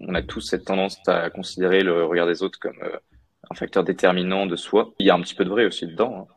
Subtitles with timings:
[0.00, 2.78] on a tous cette tendance à considérer le regard des autres comme
[3.50, 4.92] un facteur déterminant de soi.
[4.98, 6.28] Il y a un petit peu de vrai aussi dedans,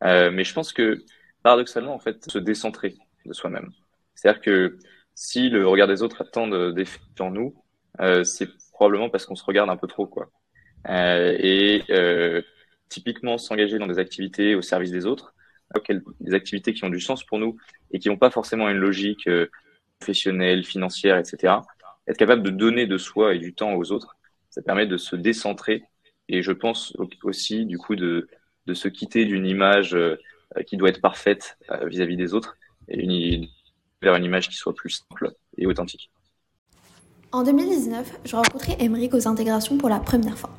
[0.00, 0.30] hein.
[0.30, 1.04] mais je pense que
[1.42, 2.96] paradoxalement, en fait, se décentrer
[3.26, 3.70] de soi-même.
[4.14, 4.78] C'est-à-dire que
[5.14, 7.54] si le regard des autres a tant d'effets sur nous,
[8.00, 10.30] euh, c'est probablement parce qu'on se regarde un peu trop, quoi.
[10.88, 12.42] Euh, et euh,
[12.88, 15.34] typiquement, s'engager dans des activités au service des autres,
[16.20, 17.56] des activités qui ont du sens pour nous
[17.90, 19.48] et qui n'ont pas forcément une logique euh,
[19.98, 21.54] professionnelle, financière, etc.
[22.08, 24.16] Être capable de donner de soi et du temps aux autres,
[24.50, 25.84] ça permet de se décentrer
[26.28, 28.28] et je pense aussi du coup de,
[28.66, 30.16] de se quitter d'une image euh,
[30.66, 32.56] qui doit être parfaite vis-à-vis des autres
[32.88, 33.48] et
[34.00, 36.10] vers une image qui soit plus simple et authentique.
[37.30, 40.50] En 2019, je rencontrais Emeric aux intégrations pour la première fois.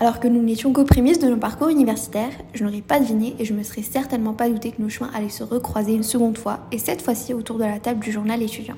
[0.00, 3.44] Alors que nous n'étions qu'aux prémices de nos parcours universitaires, je n'aurais pas deviné et
[3.44, 6.66] je me serais certainement pas douté que nos chemins allaient se recroiser une seconde fois,
[6.72, 8.76] et cette fois-ci autour de la table du journal étudiant.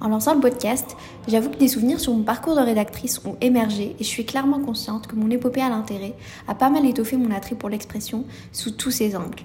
[0.00, 3.96] En lançant le podcast, j'avoue que des souvenirs sur mon parcours de rédactrice ont émergé
[3.98, 6.14] et je suis clairement consciente que mon épopée à l'intérêt
[6.46, 9.42] a pas mal étoffé mon attrait pour l'expression sous tous ses angles.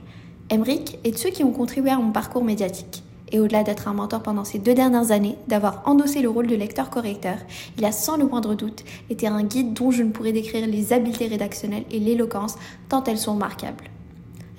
[0.51, 3.03] Emeric est de ceux qui ont contribué à mon parcours médiatique.
[3.31, 6.55] Et au-delà d'être un mentor pendant ces deux dernières années, d'avoir endossé le rôle de
[6.55, 7.37] lecteur-correcteur,
[7.79, 10.93] il a sans le moindre doute été un guide dont je ne pourrais décrire les
[10.93, 12.57] habiletés rédactionnelles et l'éloquence
[12.89, 13.92] tant elles sont remarquables.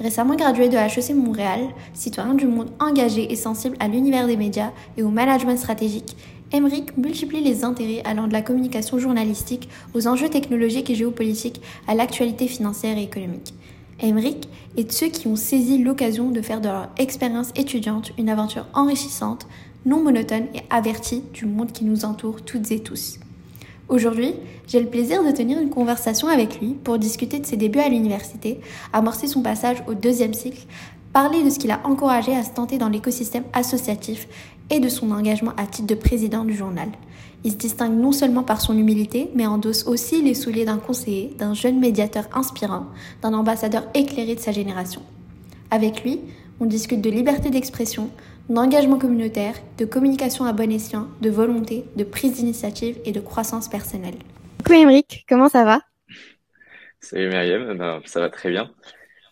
[0.01, 1.61] Récemment gradué de HEC Montréal,
[1.93, 6.17] citoyen du monde engagé et sensible à l'univers des médias et au management stratégique,
[6.53, 11.95] Emeric multiplie les intérêts allant de la communication journalistique aux enjeux technologiques et géopolitiques à
[11.95, 13.55] l'actualité financière et économique.
[14.01, 18.29] Emmerich est de ceux qui ont saisi l'occasion de faire de leur expérience étudiante une
[18.29, 19.47] aventure enrichissante,
[19.87, 23.19] non monotone et avertie du monde qui nous entoure toutes et tous.
[23.89, 24.35] Aujourd'hui,
[24.67, 27.91] j'ai le plaisir de tenir une conversation avec lui pour discuter de ses débuts à
[27.91, 28.61] l'université,
[28.95, 30.67] amorcer son passage au deuxième cycle,
[31.13, 34.27] parler de ce qui l'a encouragé à se tenter dans l'écosystème associatif
[34.71, 36.89] et de son engagement à titre de président du journal.
[37.45, 41.35] Il se distingue non seulement par son humilité, mais endosse aussi les souliers d'un conseiller,
[41.39, 42.87] d'un jeune médiateur inspirant,
[43.21, 45.03] d'un ambassadeur éclairé de sa génération.
[45.71, 46.21] Avec lui,
[46.59, 48.09] on discute de liberté d'expression,
[48.49, 53.69] d'engagement communautaire, de communication à bon escient, de volonté, de prise d'initiative et de croissance
[53.69, 54.17] personnelle.
[54.59, 55.81] Coucou Émeric, comment ça va?
[57.01, 58.71] Salut Myriam, eh ben, ça va très bien.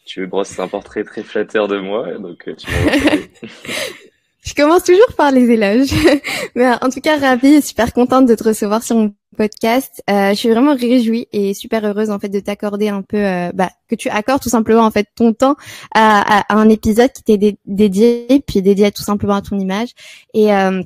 [0.04, 2.66] Tu brosses un portrait très flatteur de moi, donc euh, tu
[4.44, 5.92] Je commence toujours par les éloges.
[6.54, 10.02] Mais en tout cas, ravie et super contente de te recevoir sur mon podcast.
[10.10, 13.50] Euh, je suis vraiment réjouie et super heureuse en fait de t'accorder un peu, euh,
[13.54, 15.56] bah, que tu accordes tout simplement en fait ton temps
[15.94, 19.90] à, à, un épisode qui t'est dédié, puis dédié tout simplement à ton image.
[20.34, 20.82] Et euh,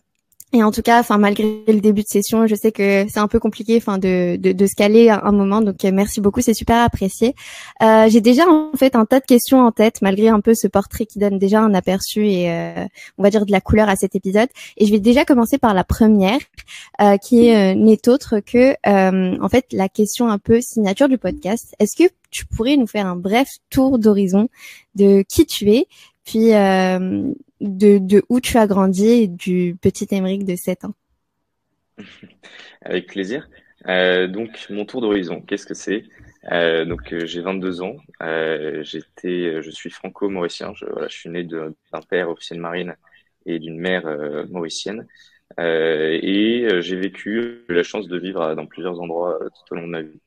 [0.57, 3.29] et en tout cas, enfin malgré le début de session, je sais que c'est un
[3.29, 5.61] peu compliqué, enfin de, de, de se caler un, moment.
[5.61, 7.35] Donc euh, merci beaucoup, c'est super apprécié.
[7.83, 10.67] Euh, J'ai déjà en fait un tas de questions en tête, malgré un peu ce
[10.67, 12.87] portrait qui donne déjà un aperçu et euh,
[13.19, 14.49] on va dire de la couleur à cet épisode.
[14.79, 16.41] Et je vais déjà commencer par la première,
[17.03, 21.75] euh, qui euh, n'est autre que en fait la question un peu signature du podcast.
[21.79, 24.49] Est-ce que tu pourrais nous faire un bref tour d'horizon
[24.95, 25.87] de qui tu es,
[26.27, 30.95] puis euh, de, de, où tu as grandi et du petit Émeric de 7 ans?
[32.83, 33.49] Avec plaisir.
[33.89, 36.05] Euh, donc, mon tour d'horizon, qu'est-ce que c'est?
[36.53, 37.97] Euh, Donc, j'ai 22 ans.
[38.83, 40.73] J'étais, je suis franco-mauricien.
[40.75, 41.73] Je, je suis né d'un
[42.09, 42.97] père officier de marine
[43.47, 44.05] et d'une mère
[44.51, 45.07] mauricienne.
[45.59, 50.03] et j'ai vécu la chance de vivre dans plusieurs endroits tout au long de ma
[50.03, 50.21] vie.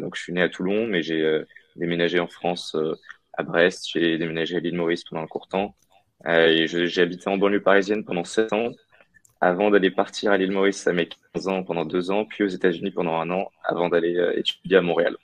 [0.00, 1.42] donc, je suis né à Toulon, mais j'ai
[1.76, 2.76] déménagé en France
[3.36, 3.88] à Brest.
[3.92, 5.74] J'ai déménagé à l'île Maurice pendant un court temps.
[6.26, 8.70] Euh, j'ai habité en banlieue parisienne pendant 7 ans
[9.44, 12.48] avant d'aller partir à l'île Maurice à mes 15 ans pendant 2 ans, puis aux
[12.48, 15.16] États-Unis pendant un an avant d'aller euh, étudier à Montréal.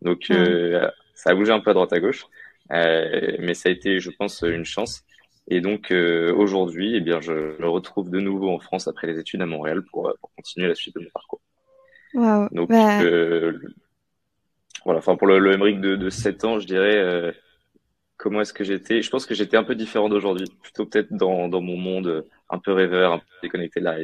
[0.00, 0.34] Donc ah.
[0.34, 2.24] euh, ça a bougé un peu à droite à gauche,
[2.72, 5.04] euh, mais ça a été, je pense, une chance.
[5.50, 9.40] Et donc aujourd'hui, eh bien, je me retrouve de nouveau en France après les études
[9.40, 11.40] à Montréal pour, pour continuer la suite de mon parcours.
[12.12, 12.48] Wow.
[12.52, 13.00] Donc bah...
[14.84, 17.34] voilà, enfin pour le, le de, de 7 ans, je dirais
[18.18, 21.48] comment est-ce que j'étais Je pense que j'étais un peu différent d'aujourd'hui, plutôt peut-être dans,
[21.48, 23.96] dans mon monde un peu rêveur, un peu déconnecté de la.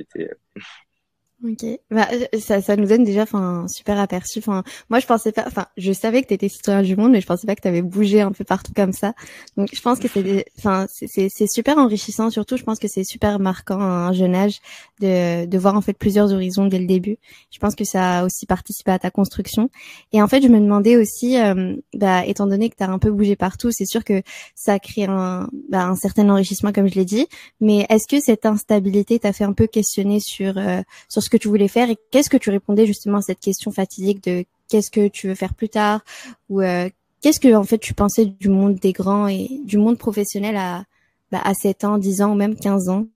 [1.43, 2.09] Ok, bah,
[2.39, 4.39] ça, ça nous donne déjà, enfin, super aperçu.
[4.39, 7.21] Enfin, moi, je pensais pas, enfin, je savais que tu étais citoyen du monde, mais
[7.21, 9.15] je pensais pas que tu avais bougé un peu partout comme ça.
[9.57, 12.31] Donc, je pense que c'est, enfin, c'est, c'est super enrichissant.
[12.31, 14.61] Surtout, je pense que c'est super marquant à un jeune âge
[15.01, 17.19] de, de voir en fait plusieurs horizons dès le début.
[17.51, 19.69] Je pense que ça a aussi participé à ta construction.
[20.13, 22.99] Et en fait, je me demandais aussi, euh, bah, étant donné que tu as un
[22.99, 24.23] peu bougé partout, c'est sûr que
[24.55, 27.27] ça crée un, bah, un certain enrichissement, comme je l'ai dit.
[27.61, 31.37] Mais est-ce que cette instabilité t'a fait un peu questionner sur, euh, sur ce que
[31.37, 34.91] tu voulais faire et qu'est-ce que tu répondais justement à cette question fatidique de qu'est-ce
[34.91, 36.01] que tu veux faire plus tard
[36.49, 36.89] ou euh,
[37.21, 40.85] qu'est-ce que en fait tu pensais du monde des grands et du monde professionnel à
[41.33, 43.07] bah, à 7 ans, 10 ans ou même 15 ans?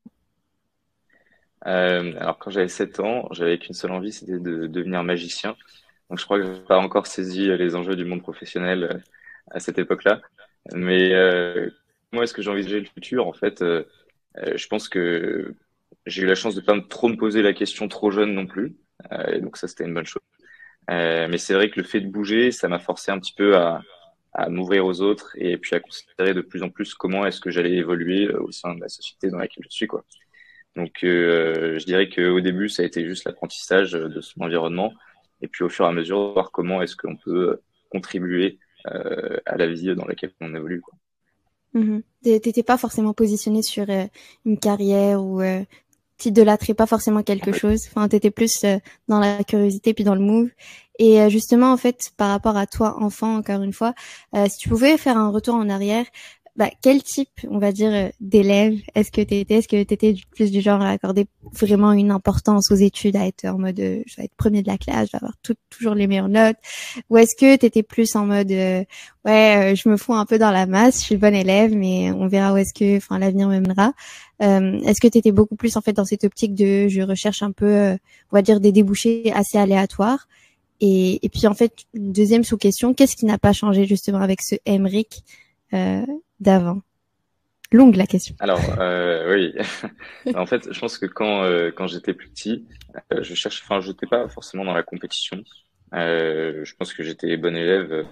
[1.62, 5.55] Alors quand j'avais 7 ans, j'avais qu'une seule envie, c'était de devenir magicien.
[6.08, 9.02] Donc je crois que je n'ai pas encore saisi les enjeux du monde professionnel
[9.50, 10.22] à cette époque-là.
[10.72, 11.12] Mais
[12.12, 13.26] moi, est-ce que j'ai envisagé le futur?
[13.26, 15.55] En fait, je pense que
[16.08, 18.76] j'ai eu la chance de pas trop me poser la question trop jeune non plus.
[19.32, 20.22] et donc ça, c'était une bonne chose.
[20.90, 23.56] Euh, mais c'est vrai que le fait de bouger, ça m'a forcé un petit peu
[23.56, 23.82] à,
[24.50, 27.72] m'ouvrir aux autres et puis à considérer de plus en plus comment est-ce que j'allais
[27.72, 29.88] évoluer euh, au sein de la société dans laquelle je suis.
[29.88, 30.05] Quoi.
[30.76, 34.93] Donc euh, je dirais qu'au début, ça a été juste l'apprentissage de son environnement
[35.40, 37.60] et puis au fur et à mesure, voir comment est-ce qu'on peut
[37.90, 40.82] contribuer euh, à la vie dans laquelle on évolue.
[40.82, 40.94] Quoi.
[41.75, 42.00] Mmh.
[42.22, 43.87] T'étais pas forcément positionné sur
[44.44, 45.40] une carrière ou
[46.19, 47.87] t'idolâtrais pas forcément quelque chose.
[47.88, 48.79] Enfin, t'étais plus euh,
[49.09, 50.50] dans la curiosité puis dans le move.
[50.99, 53.94] Et euh, justement, en fait, par rapport à toi, enfant, encore une fois,
[54.35, 56.05] euh, si tu pouvais faire un retour en arrière,
[56.58, 59.55] bah, quel type, on va dire, d'élève est-ce que t'étais?
[59.55, 63.44] Est-ce que t'étais plus du genre à accorder vraiment une importance aux études, à être
[63.46, 65.37] en mode, je vais être premier de la classe, je vais avoir
[65.70, 66.56] toujours les meilleures notes,
[67.10, 70.66] ou est-ce que t'étais plus en mode, ouais, je me fous un peu dans la
[70.66, 73.93] masse, je suis bonne élève, mais on verra où est-ce que, enfin, l'avenir me mènera.
[74.43, 77.43] Euh, est-ce que tu étais beaucoup plus en fait dans cette optique de je recherche
[77.43, 77.96] un peu, euh,
[78.32, 80.28] on va dire des débouchés assez aléatoires?
[80.81, 84.56] Et, et puis en fait deuxième sous-question, qu'est-ce qui n'a pas changé justement avec ce
[84.64, 85.25] Emric
[85.75, 86.06] euh,
[86.40, 86.82] d'avant.
[87.70, 88.35] Longue la question.
[88.40, 89.55] Alors euh, oui,
[90.35, 91.44] en fait je pense que quand
[91.76, 92.67] quand j'étais plus petit,
[93.11, 95.43] je cherchais, enfin j'étais pas forcément dans la compétition.
[95.93, 98.06] je pense que j'étais bon élève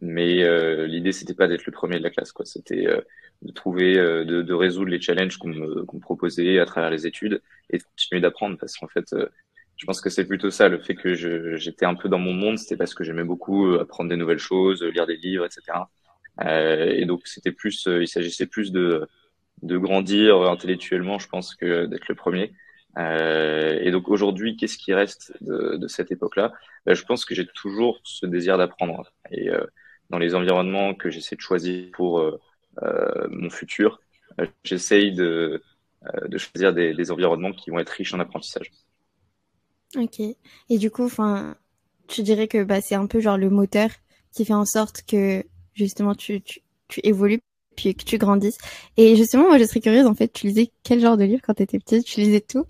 [0.00, 2.44] mais euh, l'idée c'était pas d'être le premier de la classe quoi.
[2.44, 3.00] C'était euh,
[3.42, 7.06] de trouver euh, de, de, résoudre les challenges qu'on me, qu'on proposait à travers les
[7.06, 8.56] études et de continuer d'apprendre.
[8.58, 9.28] Parce qu'en fait euh,
[9.76, 12.32] je pense que c'est plutôt ça le fait que je, j'étais un peu dans mon
[12.32, 15.78] monde c'était parce que j'aimais beaucoup apprendre des nouvelles choses lire des livres etc
[16.44, 19.06] et donc c'était plus il s'agissait plus de
[19.62, 22.52] de grandir intellectuellement je pense que d'être le premier
[22.96, 26.52] et donc aujourd'hui qu'est-ce qui reste de, cette époque là
[26.84, 29.50] ben, je pense que j'ai toujours ce désir d'apprendre et
[30.12, 32.38] dans les environnements que j'essaie de choisir pour euh,
[32.82, 34.00] euh, mon futur,
[34.38, 35.62] euh, j'essaye de,
[36.28, 38.70] de choisir des, des, environnements qui vont être riches en apprentissage.
[39.96, 40.20] Ok.
[40.20, 41.56] Et du coup, enfin,
[42.08, 43.88] tu dirais que bah, c'est un peu genre le moteur
[44.34, 45.44] qui fait en sorte que
[45.74, 47.40] justement tu, tu, tu évolues
[47.76, 48.58] puis que tu grandisses.
[48.96, 51.54] Et justement, moi, je serais curieuse, en fait, tu lisais quel genre de livre quand
[51.54, 52.04] tu étais petite?
[52.04, 52.66] Tu lisais tout?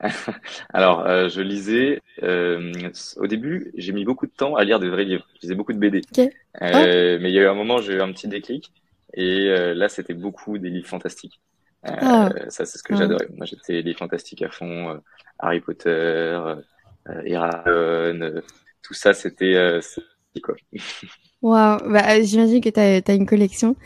[0.72, 2.00] Alors, euh, je lisais.
[2.22, 2.72] Euh,
[3.16, 5.26] au début, j'ai mis beaucoup de temps à lire des vrais livres.
[5.36, 6.02] Je lisais beaucoup de BD.
[6.18, 6.28] Euh,
[6.60, 7.18] ah.
[7.20, 8.72] Mais il y a eu un moment, j'ai eu un petit déclic.
[9.14, 11.40] Et là, c'était beaucoup des livres fantastiques.
[11.82, 12.30] Ah.
[12.48, 12.98] Ça, c'est ce que ah.
[12.98, 13.28] j'adorais.
[13.36, 15.00] Moi, j'étais livres fantastiques à fond.
[15.38, 16.38] Harry Potter,
[17.24, 18.42] Eragon,
[18.82, 19.80] tout ça, c'était
[20.42, 20.54] quoi.
[21.40, 23.76] Waouh, bah, j'imagine que tu as, une collection.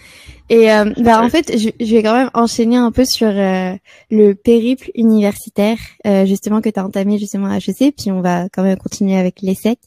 [0.49, 3.75] Et euh, bah, en fait, je, je, vais quand même enchaîner un peu sur euh,
[4.10, 5.76] le périple universitaire,
[6.06, 9.16] euh, justement, que tu as entamé justement à HEC, puis on va quand même continuer
[9.16, 9.78] avec l'ESSEC.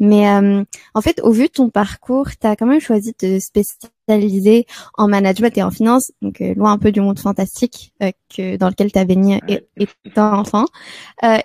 [0.00, 4.66] Mais en fait, au vu de ton parcours, tu as quand même choisi de spécialiser
[4.94, 7.92] en management et en finance, donc loin un peu du monde fantastique
[8.34, 9.40] que dans lequel tu as baigné
[10.04, 10.64] étant enfant.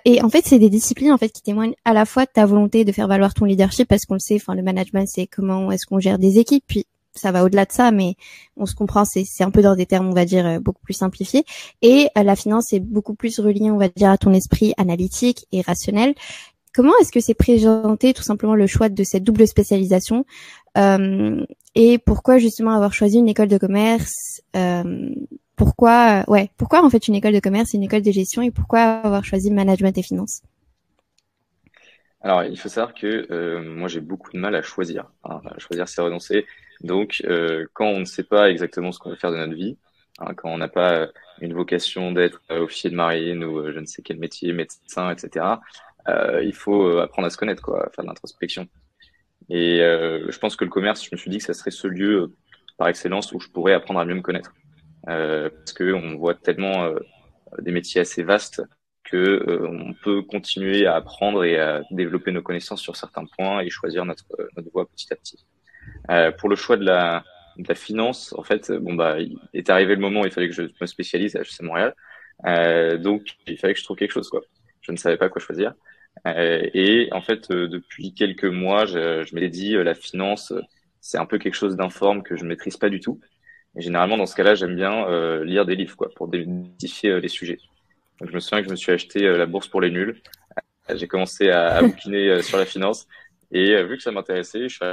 [0.04, 2.46] et en fait, c'est des disciplines en fait qui témoignent à la fois de ta
[2.46, 5.67] volonté de faire valoir ton leadership, parce qu'on le sait, enfin le management, c'est comment
[5.70, 6.86] est-ce qu'on gère des équipes, puis
[7.18, 8.14] ça va au-delà de ça, mais
[8.56, 10.94] on se comprend, c'est un peu dans des termes, on va dire, euh, beaucoup plus
[10.94, 11.44] simplifiés.
[11.82, 15.46] Et euh, la finance est beaucoup plus reliée, on va dire, à ton esprit analytique
[15.52, 16.14] et rationnel.
[16.74, 20.24] Comment est-ce que c'est présenté tout simplement le choix de cette double spécialisation
[20.76, 24.40] euh, et pourquoi justement avoir choisi une école de commerce
[25.56, 28.80] Pourquoi, ouais, pourquoi en fait une école de commerce, une école de gestion et pourquoi
[28.80, 30.42] avoir choisi management et finance?
[32.20, 35.06] Alors, il faut savoir que euh, moi, j'ai beaucoup de mal à choisir.
[35.24, 35.40] Hein.
[35.58, 36.46] Choisir, c'est renoncer.
[36.80, 39.78] Donc, euh, quand on ne sait pas exactement ce qu'on veut faire de notre vie,
[40.18, 41.08] hein, quand on n'a pas
[41.40, 45.46] une vocation d'être euh, officier de marine ou je ne sais quel métier, médecin, etc.,
[46.42, 48.66] il faut apprendre à se connaître, quoi, faire de l'introspection.
[49.50, 52.34] Et je pense que le commerce, je me suis dit que ça serait ce lieu
[52.78, 54.54] par excellence où je pourrais apprendre à mieux me connaître.
[55.04, 56.94] parce que on voit tellement
[57.58, 58.62] des métiers assez vastes
[59.10, 63.60] que euh, on peut continuer à apprendre et à développer nos connaissances sur certains points
[63.60, 65.44] et choisir notre notre voie petit à petit.
[66.10, 67.24] Euh, pour le choix de la
[67.74, 70.62] finance, en fait, bon bah, il est arrivé le moment où il fallait que je
[70.62, 71.94] me spécialise à HEC Montréal,
[72.46, 74.42] euh, donc il fallait que je trouve quelque chose quoi.
[74.80, 75.74] Je ne savais pas quoi choisir.
[76.26, 80.52] Euh, et en fait, euh, depuis quelques mois, je, je m'étais dit la finance,
[81.00, 83.20] c'est un peu quelque chose d'informe que je maîtrise pas du tout.
[83.76, 85.06] Et généralement, dans ce cas-là, j'aime bien
[85.44, 87.58] lire des livres quoi pour démystifier les sujets.
[88.20, 90.20] Donc, je me souviens que je me suis acheté euh, la bourse pour les nuls.
[90.94, 93.06] J'ai commencé à, à bouquiner euh, sur la finance
[93.52, 94.84] et euh, vu que ça m'intéressait, je suis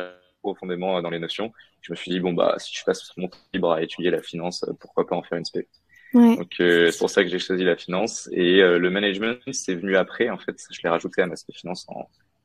[0.42, 1.54] profondément dans les notions.
[1.82, 4.22] Je me suis dit bon bah si je passe mon temps libre à étudier la
[4.22, 5.68] finance, pourquoi pas en faire une spé.
[6.14, 10.30] Donc c'est pour ça que j'ai choisi la finance et le management c'est venu après
[10.30, 10.56] en fait.
[10.72, 11.88] Je l'ai rajouté à l'aspect finance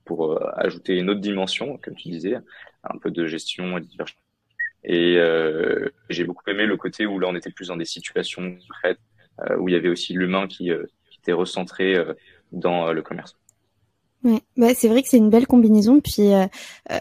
[0.04, 2.36] pour ajouter une autre dimension, comme tu disais,
[2.84, 3.86] un peu de gestion et de
[4.82, 8.56] et euh, j'ai beaucoup aimé le côté où là on était plus dans des situations
[8.56, 9.09] concrètes, euh,
[9.58, 12.14] où il y avait aussi l'humain qui, euh, qui, était recentré euh,
[12.52, 13.36] dans le commerce.
[14.22, 16.00] Ouais, bah c'est vrai que c'est une belle combinaison.
[16.00, 16.46] Puis euh,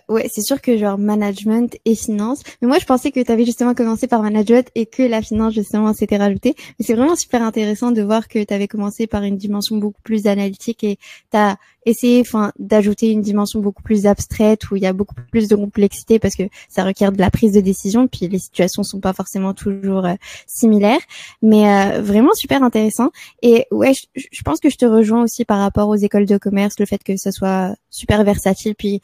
[0.08, 2.44] ouais, c'est sûr que genre management et finance.
[2.62, 5.54] Mais moi, je pensais que tu avais justement commencé par management et que la finance
[5.54, 6.56] justement s'était rajoutée.
[6.58, 10.02] Mais c'est vraiment super intéressant de voir que tu avais commencé par une dimension beaucoup
[10.02, 10.98] plus analytique et
[11.32, 11.58] tu as
[11.90, 15.56] essayer enfin d'ajouter une dimension beaucoup plus abstraite où il y a beaucoup plus de
[15.56, 19.14] complexité parce que ça requiert de la prise de décision puis les situations sont pas
[19.14, 20.14] forcément toujours euh,
[20.48, 21.02] similaires.
[21.42, 23.12] Mais euh, vraiment super intéressant.
[23.42, 26.80] Et ouais je, pense que je te rejoins aussi par rapport aux écoles de commerce
[26.80, 28.76] le fait que ça soit super versatile.
[28.76, 29.02] Puis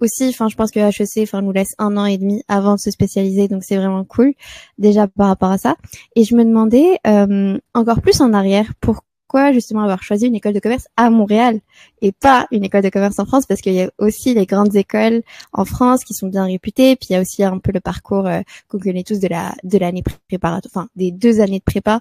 [0.00, 2.80] aussi, enfin, je pense que HEC, enfin, nous laisse un an et demi avant de
[2.80, 4.34] se spécialiser, donc c'est vraiment cool
[4.78, 5.76] déjà par rapport à ça.
[6.16, 10.34] Et je me demandais euh, encore plus en arrière, pour pourquoi justement avoir choisi une
[10.34, 11.60] école de commerce à Montréal
[12.02, 14.76] et pas une école de commerce en France parce qu'il y a aussi les grandes
[14.76, 15.22] écoles
[15.54, 18.26] en France qui sont bien réputées puis il y a aussi un peu le parcours
[18.26, 22.00] euh, qu'on connaît tous de la de l'année préparatoire enfin des deux années de prépa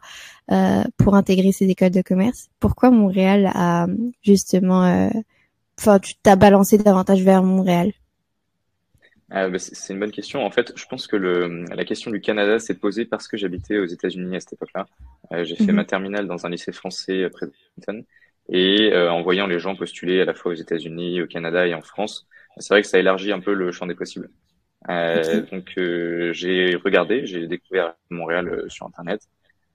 [0.51, 2.50] euh, pour intégrer ces écoles de commerce.
[2.59, 3.88] Pourquoi Montréal a
[4.21, 5.09] justement euh,
[5.79, 7.93] enfin tu t'as balancé davantage vers Montréal?
[9.31, 10.45] Bah, c'est une bonne question.
[10.45, 13.77] En fait, je pense que le, la question du Canada s'est posée parce que j'habitais
[13.77, 14.88] aux États-Unis à cette époque-là.
[15.31, 15.75] Euh, j'ai fait mhm.
[15.75, 18.03] ma terminale dans un lycée français près de Washington.
[18.50, 21.73] Et euh, en voyant les gens postuler à la fois aux États-Unis, au Canada et
[21.73, 24.29] en France, c'est vrai que ça élargit un peu le champ des possibles.
[24.89, 29.21] Euh, Donc euh, j'ai regardé, j'ai découvert Montréal euh, sur Internet.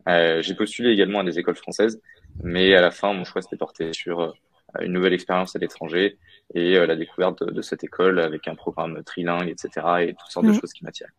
[0.07, 2.01] j'ai postulé également à des écoles françaises,
[2.43, 4.35] mais à la fin, mon choix s'était porté sur
[4.83, 6.19] une nouvelle expérience à l'étranger
[6.55, 9.87] et euh, la découverte de, cette école avec un programme trilingue, etc.
[10.01, 11.11] et toutes sortes de choses qui m'attirent.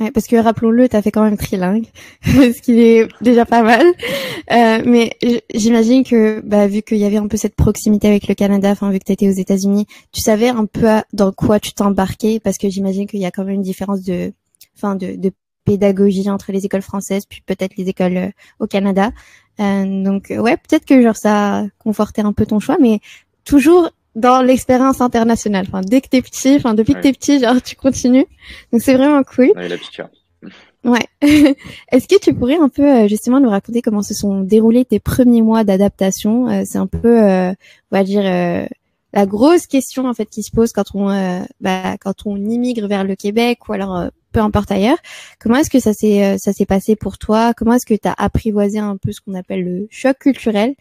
[0.00, 1.86] Ouais, parce que rappelons-le, tu as fait quand même trilingue,
[2.24, 3.86] ce qui est déjà pas mal.
[4.50, 5.16] Euh, mais
[5.54, 8.90] j'imagine que, bah, vu qu'il y avait un peu cette proximité avec le Canada, enfin
[8.90, 12.58] vu que tu étais aux États-Unis, tu savais un peu dans quoi tu t'embarquais, parce
[12.58, 14.32] que j'imagine qu'il y a quand même une différence de,
[14.76, 15.30] enfin de, de
[15.64, 18.30] pédagogie entre les écoles françaises puis peut-être les écoles euh,
[18.60, 19.12] au Canada.
[19.60, 23.00] Euh, donc ouais, peut-être que genre ça a conforté un peu ton choix, mais
[23.44, 25.66] toujours dans l'expérience internationale.
[25.68, 28.26] Enfin, dès que t'es petit, enfin depuis que t'es petit, genre tu continues.
[28.72, 29.52] Donc c'est vraiment cool.
[29.56, 30.08] Ouais, la piqûre.
[30.84, 31.06] Ouais.
[31.92, 35.00] Est-ce que tu pourrais un peu euh, justement nous raconter comment se sont déroulés tes
[35.00, 36.46] premiers mois d'adaptation?
[36.50, 37.52] Euh, C'est un peu, euh,
[37.90, 38.68] on va dire,
[39.14, 41.08] la grosse question en fait qui se pose quand on,
[41.60, 44.98] bah, quand on immigre vers le Québec ou alors peu importe ailleurs.
[45.40, 47.54] Comment est-ce que ça s'est ça s'est passé pour toi?
[47.54, 50.74] Comment est-ce que tu as apprivoisé un peu ce qu'on appelle le choc culturel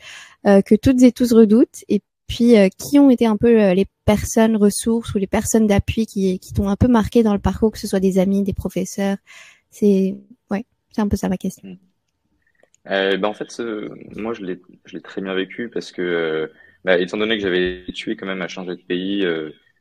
[0.44, 1.86] que toutes et tous redoutent?
[1.88, 5.68] Et puis euh, qui ont été un peu euh, les personnes ressources ou les personnes
[5.68, 8.44] d'appui qui, qui t'ont un peu marqué dans le parcours, que ce soit des amis,
[8.44, 9.18] des professeurs?
[9.70, 10.16] C'est
[10.50, 11.78] ouais, c'est un peu ça ma question.
[12.90, 13.62] Euh, ben en fait,
[14.16, 16.48] moi je l'ai je l'ai très bien vécu parce que euh,
[16.84, 19.26] bah, étant donné que j'avais tué quand même à changer de pays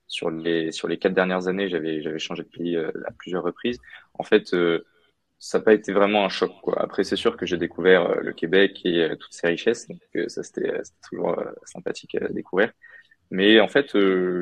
[0.09, 3.79] sur les sur les quatre dernières années, j'avais j'avais changé de pays à plusieurs reprises.
[4.15, 4.55] En fait,
[5.43, 6.53] ça n'a pas été vraiment un choc.
[6.63, 6.81] Quoi.
[6.81, 10.01] Après, c'est sûr que j'ai découvert euh, le Québec et euh, toutes ses richesses, donc
[10.15, 12.73] euh, ça c'était toujours sympathique à découvrir.
[13.33, 13.93] Mais en fait,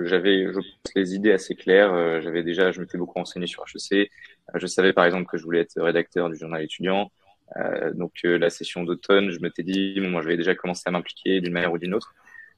[0.05, 2.21] j'avais, je pense, les idées assez claires.
[2.23, 4.11] j'avais déjà, je m'étais beaucoup renseigné sur HEC.
[4.55, 7.11] je savais par exemple que je voulais être rédacteur du journal étudiant.
[7.95, 11.53] donc la session d'automne, je m'étais dit, bon, moi, j'avais déjà commencé à m'impliquer d'une
[11.53, 12.15] manière ou d'une autre.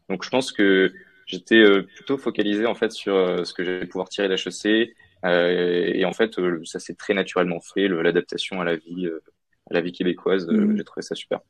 [0.09, 0.93] Donc je pense que
[1.27, 3.15] j'étais plutôt focalisé en fait sur
[3.47, 4.95] ce que j'allais pouvoir tirer d'HEC
[5.25, 9.23] euh, et en fait, euh, ça s'est très naturellement fait, l'adaptation à la vie, euh,
[9.71, 10.47] à la vie québécoise.
[10.49, 10.77] Mm.
[10.77, 11.41] J'ai trouvé ça super.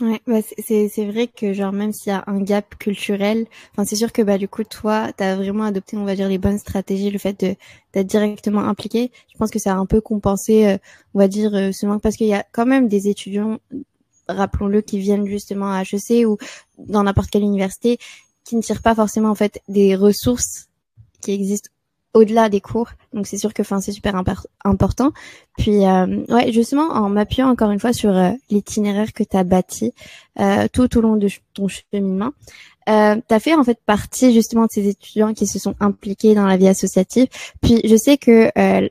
[0.00, 3.84] Ouais, bah c'est c'est vrai que genre même s'il y a un gap culturel, enfin
[3.84, 6.58] c'est sûr que bah du coup toi t'as vraiment adopté on va dire les bonnes
[6.58, 7.54] stratégies, le fait de
[7.92, 9.12] d'être directement impliqué.
[9.32, 10.78] Je pense que ça a un peu compensé,
[11.14, 13.60] on va dire ce manque parce qu'il y a quand même des étudiants,
[14.28, 16.38] rappelons-le, qui viennent justement à HEC ou
[16.78, 17.98] dans n'importe quelle université,
[18.44, 20.68] qui ne tirent pas forcément en fait des ressources
[21.20, 21.70] qui existent
[22.12, 22.90] au-delà des cours.
[23.12, 24.14] Donc c'est sûr que enfin c'est super
[24.64, 25.12] important.
[25.58, 29.44] Puis euh, ouais, justement en m'appuyant encore une fois sur euh, l'itinéraire que tu as
[29.44, 29.92] bâti
[30.38, 32.32] euh, tout au long de ton cheminement,
[32.88, 36.34] euh, tu as fait en fait partie justement de ces étudiants qui se sont impliqués
[36.34, 37.26] dans la vie associative.
[37.62, 38.88] Puis je sais que euh,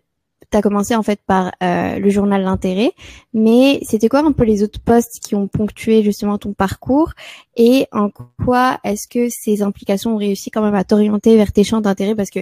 [0.54, 2.92] tu as commencé en fait par euh, le journal L'intérêt,
[3.34, 7.14] mais c'était quoi un peu les autres postes qui ont ponctué justement ton parcours?
[7.56, 8.10] Et en
[8.44, 12.16] quoi est-ce que ces implications ont réussi quand même à t'orienter vers tes champs d'intérêt?
[12.16, 12.42] Parce que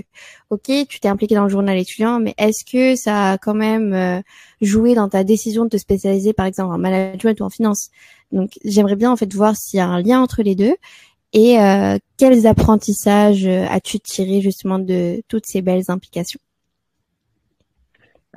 [0.49, 3.93] ok tu t'es impliqué dans le journal étudiant, mais est-ce que ça a quand même
[3.93, 4.21] euh,
[4.61, 7.89] joué dans ta décision de te spécialiser par exemple en management ou en finance?
[8.33, 10.75] Donc j'aimerais bien en fait voir s'il y a un lien entre les deux.
[11.33, 16.39] Et euh, quels apprentissages as-tu tiré justement de toutes ces belles implications?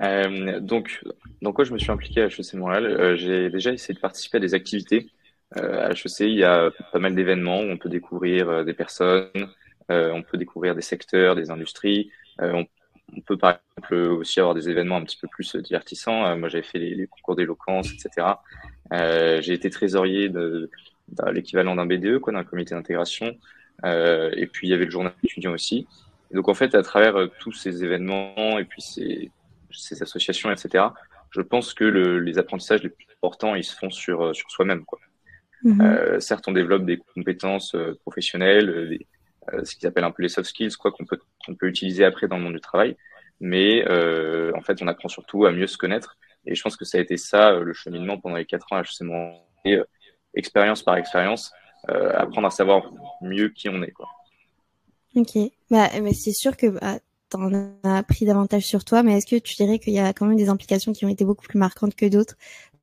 [0.03, 1.03] Euh, donc,
[1.43, 4.41] dans quoi je me suis impliqué à HEC Montréal J'ai déjà essayé de participer à
[4.41, 5.11] des activités.
[5.55, 9.49] à HEC, il y a pas mal d'événements où on peut découvrir des personnes,
[9.89, 12.11] on peut découvrir des secteurs, des industries.
[12.39, 12.67] On,
[13.27, 16.37] peut par exemple aussi avoir des événements un petit peu plus divertissants.
[16.37, 18.27] moi, j'avais fait les, concours d'éloquence, etc.
[18.91, 20.71] J'ai été trésorier de,
[21.33, 23.37] l'équivalent d'un BDE, quoi, d'un comité d'intégration.
[23.85, 25.87] et puis, il y avait le journal étudiant aussi
[26.35, 29.31] donc en fait, à travers euh, tous ces événements et puis ces,
[29.77, 30.85] ces associations, etc.,
[31.31, 34.51] je pense que le, les apprentissages les plus importants, ils se font sur, euh, sur
[34.51, 34.85] soi-même.
[34.85, 35.01] Quoi.
[35.65, 35.81] Mhm.
[35.81, 39.07] Euh, certes, on développe des compétences euh, professionnelles, des,
[39.65, 42.29] ce qu'ils appellent un peu les soft skills, quoi qu'on peut, qu'on peut utiliser après
[42.29, 42.97] dans le monde du travail.
[43.41, 43.83] Mais
[44.55, 46.17] en fait, on apprend surtout à mieux se connaître.
[46.47, 48.83] Et je pense que ça a été ça le cheminement pendant les quatre ans à
[49.67, 49.79] et
[50.35, 51.53] expérience par expérience,
[51.89, 52.91] apprendre à savoir
[53.21, 53.91] mieux qui on est.
[53.91, 54.09] Quoi.
[55.15, 55.37] Ok,
[55.71, 56.99] bah, mais c'est sûr que bah,
[57.37, 60.13] tu en as appris davantage sur toi, mais est-ce que tu dirais qu'il y a
[60.13, 62.37] quand même des implications qui ont été beaucoup plus marquantes que d'autres?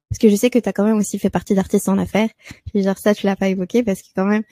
[0.09, 2.29] Parce que je sais que tu as quand même aussi fait partie d'artistes en affaires.
[2.65, 4.43] Puis genre ça, tu l'as pas évoqué parce que quand même,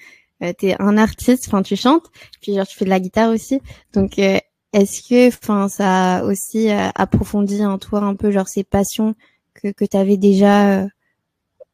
[0.41, 2.05] euh, tu es un artiste, enfin tu chantes,
[2.41, 3.59] puis genre tu fais de la guitare aussi.
[3.93, 4.39] Donc euh,
[4.71, 9.15] est-ce que enfin ça a aussi euh, approfondi en toi un peu genre ces passions
[9.53, 10.87] que, que tu avais déjà euh,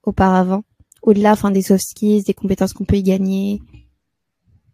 [0.03, 0.63] auparavant?
[1.03, 3.61] Au-delà enfin des soft skills, des compétences qu'on peut y gagner?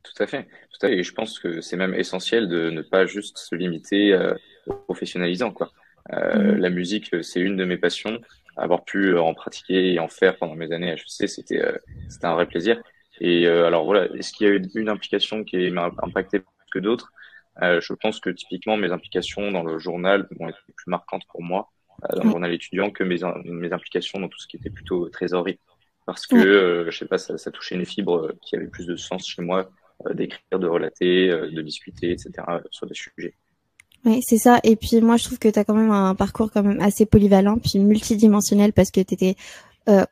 [0.03, 0.43] Tout à fait.
[0.43, 0.97] Tout à fait.
[0.97, 4.33] Et je pense que c'est même essentiel de ne pas juste se limiter euh,
[4.67, 5.51] au professionnalisant.
[5.51, 5.71] Quoi.
[6.13, 6.57] Euh, mm-hmm.
[6.57, 8.19] La musique, c'est une de mes passions.
[8.57, 11.77] Avoir pu en pratiquer et en faire pendant mes années à HEC, c'était euh,
[12.09, 12.81] c'était un vrai plaisir.
[13.21, 16.49] Et euh, alors voilà, est-ce qu'il y a eu une implication qui m'a impacté plus
[16.73, 17.11] que d'autres?
[17.61, 21.41] Euh, Je pense que typiquement mes implications dans le journal vont être plus marquantes pour
[21.43, 21.69] moi
[22.15, 25.59] dans le journal étudiant que mes, mes implications dans tout ce qui était plutôt trésorerie.
[26.07, 29.27] Parce que, je sais pas, ça, ça touchait une fibre qui avait plus de sens
[29.27, 29.65] chez moi euh,
[30.15, 32.31] d'écrire, de relater, euh, de discuter, etc.
[32.69, 33.33] sur des sujets.
[34.05, 34.59] Oui, c'est ça.
[34.63, 37.05] Et puis moi, je trouve que tu as quand même un parcours quand même assez
[37.05, 39.35] polyvalent, puis multidimensionnel, parce que tu étais
[39.89, 40.03] euh,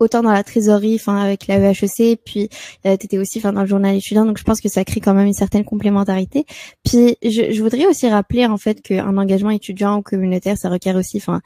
[0.00, 2.48] autant dans la trésorerie, enfin avec la EHEC, puis
[2.86, 5.00] euh, tu étais aussi enfin dans le journal étudiant, donc je pense que ça crée
[5.00, 6.46] quand même une certaine complémentarité.
[6.84, 10.96] Puis je, je voudrais aussi rappeler en fait qu'un engagement étudiant ou communautaire, ça requiert
[10.96, 11.42] aussi enfin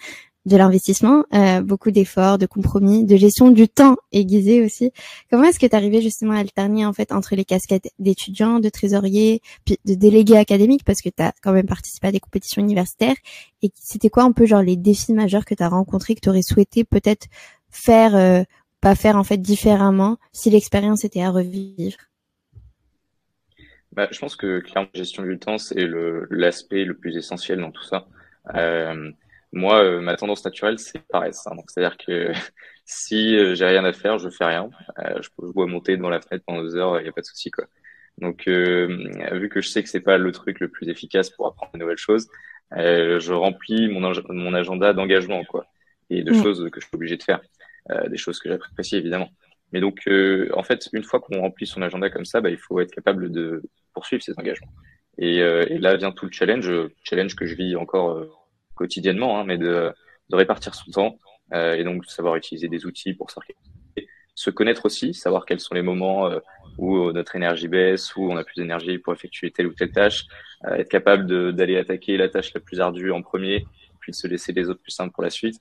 [0.47, 4.93] de l'investissement, euh, beaucoup d'efforts, de compromis, de gestion du temps aiguisé aussi.
[5.31, 8.69] Comment est-ce que tu arrivé justement à alterner en fait entre les casquettes d'étudiants, de
[8.69, 10.85] trésoriers, puis de délégués académiques?
[10.85, 13.17] Parce que tu as quand même participé à des compétitions universitaires
[13.63, 16.29] et c'était quoi un peu genre les défis majeurs que tu as rencontrés que tu
[16.29, 17.27] aurais souhaité peut-être
[17.71, 18.43] faire euh,
[18.83, 21.97] pas faire en fait différemment si l'expérience était à revivre?
[23.93, 25.89] Bah, je pense que clairement la gestion du temps c'est
[26.31, 28.07] l'aspect le, plus essentiel dans tout ça.
[28.55, 29.11] Euh,
[29.55, 31.47] moi, euh, ma tendance naturelle, c'est paresse.
[31.47, 31.55] Hein.
[31.55, 32.33] Donc, c'est-à-dire que
[32.85, 34.69] si euh, j'ai rien à faire, je fais rien.
[34.99, 37.21] Euh, je peux jouer monter devant la fenêtre pendant deux heures, il n'y a pas
[37.21, 37.65] de souci, quoi.
[38.19, 41.73] Donc, vu que je sais que c'est pas le truc le plus efficace pour apprendre
[41.73, 42.29] de nouvelles choses,
[42.71, 45.67] je remplis mon, mon agenda d'engagement, quoi,
[46.11, 46.41] et de mm.
[46.41, 47.41] choses que je suis obligé de faire,
[48.07, 49.31] des choses que j'apprécie évidemment.
[49.73, 50.09] Mais donc,
[50.53, 53.33] en fait, une fois qu'on remplit son agenda comme ça, bah, il faut être capable
[53.33, 54.71] de poursuivre ses engagements.
[55.19, 56.71] Et, et là vient tout le challenge,
[57.03, 58.44] challenge que je vis encore
[58.75, 59.93] quotidiennement, hein, mais de,
[60.31, 61.19] de, répartir son temps
[61.53, 63.61] euh, et donc savoir utiliser des outils pour s'organiser.
[64.35, 66.41] Se connaître aussi, savoir quels sont les moments euh,
[66.79, 70.25] où notre énergie baisse, où on a plus d'énergie pour effectuer telle ou telle tâche,
[70.67, 73.67] euh, être capable d'aller attaquer la tâche la plus ardue en premier,
[74.01, 75.61] puis de se laisser les autres plus simples pour la suite.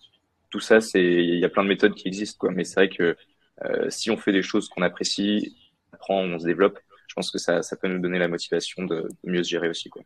[0.50, 2.52] Tout ça, c'est il y a plein de méthodes qui existent, quoi.
[2.52, 3.16] Mais c'est vrai que
[3.64, 5.56] euh, si on fait des choses qu'on apprécie,
[5.92, 8.84] on apprend, on se développe, je pense que ça, ça peut nous donner la motivation
[8.84, 10.02] de, de mieux se gérer aussi, quoi.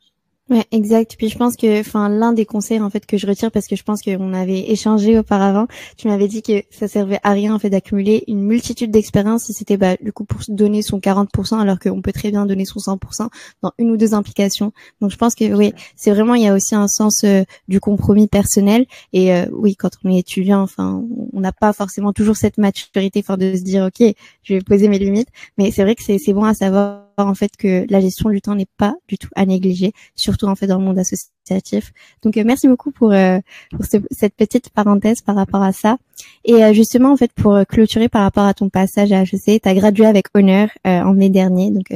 [0.50, 1.16] Ouais, exact.
[1.18, 3.76] Puis je pense que, enfin, l'un des conseils en fait que je retire parce que
[3.76, 7.60] je pense qu'on avait échangé auparavant, tu m'avais dit que ça servait à rien en
[7.60, 11.80] fait d'accumuler une multitude d'expériences si c'était bah du coup pour donner son 40% alors
[11.80, 13.28] qu'on peut très bien donner son 100%
[13.62, 14.72] dans une ou deux implications.
[15.02, 17.82] Donc je pense que oui, c'est vraiment il y a aussi un sens euh, du
[17.82, 22.38] compromis personnel et euh, oui quand on est étudiant, enfin, on n'a pas forcément toujours
[22.38, 25.96] cette maturité, enfin de se dire ok, je vais poser mes limites, mais c'est vrai
[25.96, 28.96] que c'est c'est bon à savoir en fait que la gestion du temps n'est pas
[29.08, 31.92] du tout à négliger, surtout en fait dans le monde associatif.
[32.24, 33.40] Donc euh, merci beaucoup pour, euh,
[33.72, 35.98] pour cette petite parenthèse par rapport à ça.
[36.46, 39.70] Et euh, justement en fait pour clôturer par rapport à ton passage à HEC, tu
[39.70, 41.92] as gradué avec honneur en mai dernier, donc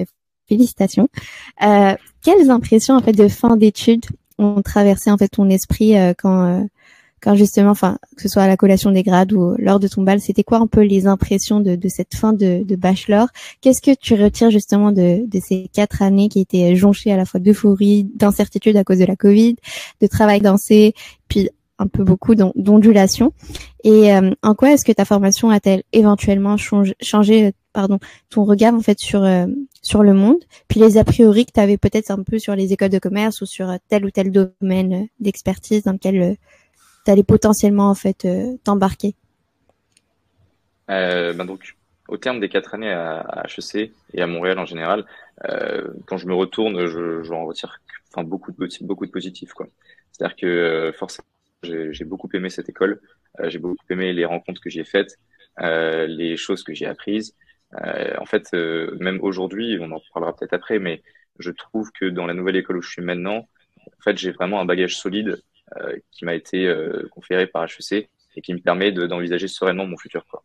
[0.48, 1.08] félicitations.
[1.60, 4.06] quelles impressions en fait de fin d'études
[4.38, 6.68] ont traversé en fait ton esprit quand
[7.22, 10.02] quand justement, enfin, que ce soit à la collation des grades ou lors de ton
[10.02, 13.28] bal, c'était quoi un peu les impressions de, de cette fin de, de bachelor?
[13.62, 17.26] Qu'est-ce que tu retires justement de, de ces quatre années qui étaient jonchées à la
[17.26, 19.56] fois d'euphorie, d'incertitude à cause de la Covid,
[20.02, 20.94] de travail dansé,
[21.28, 23.34] puis un peu beaucoup d'ondulation?
[23.84, 28.74] Et euh, en quoi est-ce que ta formation a-t-elle éventuellement changé, changé pardon, ton regard
[28.74, 29.46] en fait sur euh,
[29.84, 32.72] sur le monde, puis les a priori que tu avais peut-être un peu sur les
[32.74, 36.38] écoles de commerce ou sur tel ou tel domaine d'expertise dans lequel
[37.08, 38.28] allais potentiellement en fait
[38.64, 39.16] t'embarquer
[40.88, 41.78] ben donc
[42.10, 45.06] au terme des quatre années à, HEC et à Montréal en général,
[46.06, 47.80] quand je me retourne, je, en retire
[48.18, 49.54] beaucoup de beaucoup de positifs.
[50.12, 51.28] C'est-à-dire que forcément
[51.64, 53.00] j'ai beaucoup aimé cette école,
[53.46, 55.18] j'ai beaucoup aimé les rencontres que j'ai faites,
[55.58, 57.34] les choses que j'ai apprises.
[57.80, 61.02] Euh, en fait, euh, même aujourd'hui, on en parlera peut-être après, mais
[61.40, 63.48] je trouve que dans la nouvelle école où je suis maintenant,
[63.88, 65.42] en fait, j'ai vraiment un bagage solide euh,
[66.12, 66.74] qui m'a été
[67.12, 70.26] conféré par HEC et qui me permet d'envisager sereinement mon futur.
[70.26, 70.44] Quoi.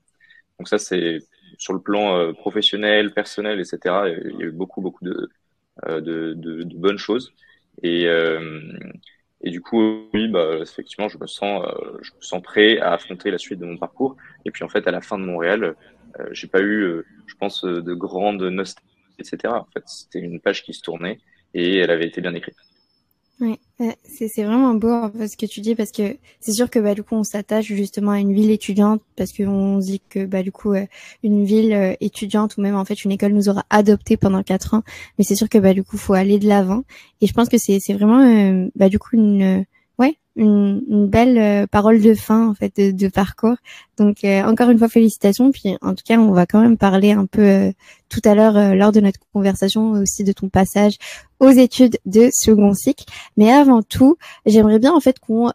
[0.58, 1.18] Donc ça, c'est
[1.58, 3.78] sur le plan professionnel, personnel, etc.
[4.06, 7.32] Il y a eu beaucoup, beaucoup de, bonnes choses.
[7.82, 8.08] Et,
[9.44, 11.62] du coup, oui, bah, effectivement, je me sens,
[12.42, 14.16] prêt à affronter la suite de mon parcours.
[14.44, 15.74] Et puis en fait, à la fin de Montréal,
[16.20, 19.54] euh, j'ai pas eu, euh, je pense, euh, de grandes nostalgie, etc.
[19.54, 21.20] En fait, c'était une page qui se tournait
[21.54, 22.56] et elle avait été bien écrite.
[23.38, 23.58] Oui,
[24.04, 27.02] c'est vraiment beau en ce que tu dis parce que c'est sûr que bah du
[27.02, 30.72] coup on s'attache justement à une ville étudiante parce qu'on dit que bah du coup
[31.22, 34.82] une ville étudiante ou même en fait une école nous aura adopté pendant quatre ans,
[35.18, 36.84] mais c'est sûr que bah du coup faut aller de l'avant.
[37.20, 39.66] Et je pense que c'est vraiment bah du coup une
[39.98, 43.56] ouais une, belle parole de fin en fait de parcours
[43.96, 45.50] donc euh, encore une fois félicitations.
[45.52, 47.72] Puis en tout cas, on va quand même parler un peu euh,
[48.08, 50.94] tout à l'heure euh, lors de notre conversation aussi de ton passage
[51.38, 53.04] aux études de second cycle.
[53.36, 55.50] Mais avant tout, j'aimerais bien en fait qu'on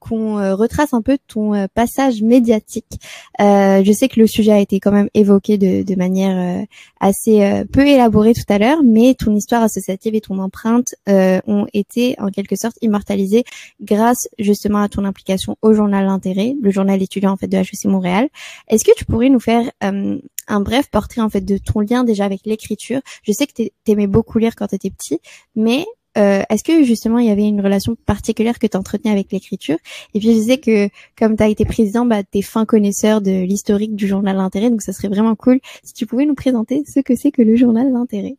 [0.00, 2.98] qu'on retrace un peu ton passage médiatique.
[3.38, 6.64] je sais que le sujet a été quand même évoqué de, de manière
[6.98, 12.16] assez peu élaborée tout à l'heure, mais ton histoire associative et ton empreinte ont été
[12.18, 13.44] en quelque sorte immortalisées
[13.80, 18.28] grâce justement à ton implication au journal L'Intérêt, le journal étudiant de HEC Montréal.
[18.68, 22.04] Est-ce que tu pourrais nous faire euh, un bref portrait en fait de ton lien
[22.04, 23.00] déjà avec l'écriture?
[23.22, 25.20] Je sais que tu aimais beaucoup lire quand tu étais petit,
[25.56, 25.86] mais
[26.18, 29.76] euh, est-ce que justement il y avait une relation particulière que tu entretenais avec l'écriture?
[30.14, 33.30] Et puis je sais que comme tu as été président, bah, tu fin connaisseur de
[33.30, 37.00] l'historique du journal L'Intérêt, donc ça serait vraiment cool si tu pouvais nous présenter ce
[37.00, 38.36] que c'est que le journal L'Intérêt.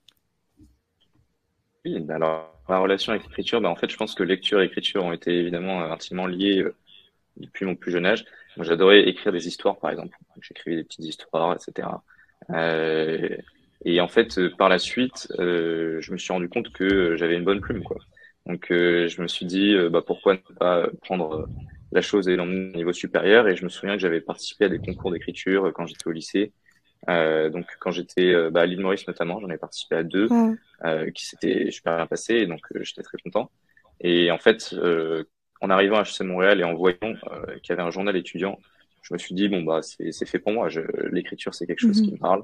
[1.85, 4.65] Oui, bah alors ma relation avec l'écriture, bah, en fait je pense que lecture et
[4.65, 6.75] écriture ont été évidemment intimement liées euh,
[7.37, 8.25] depuis mon plus jeune âge.
[8.59, 10.17] J'adorais écrire des histoires, par exemple.
[10.41, 11.87] J'écrivais des petites histoires, etc.
[12.49, 13.37] Euh,
[13.85, 17.35] et en fait, euh, par la suite, euh, je me suis rendu compte que j'avais
[17.35, 17.97] une bonne plume, quoi.
[18.45, 21.47] Donc, euh, je me suis dit, euh, bah, pourquoi ne pas prendre
[21.91, 23.47] la chose et l'emmener au niveau supérieur?
[23.47, 26.51] Et je me souviens que j'avais participé à des concours d'écriture quand j'étais au lycée.
[27.07, 30.29] donc, quand j'étais bah, à l'île Maurice notamment, j'en ai participé à deux
[31.15, 33.51] qui s'étaient super bien passés, donc j'étais très content.
[33.99, 34.75] Et en fait,
[35.61, 38.59] en arrivant à HEC Montréal et en voyant euh, qu'il y avait un journal étudiant,
[39.03, 40.67] je me suis dit bon bah c'est fait pour moi.
[41.11, 42.13] L'écriture c'est quelque chose qui mhm.
[42.13, 42.43] me parle,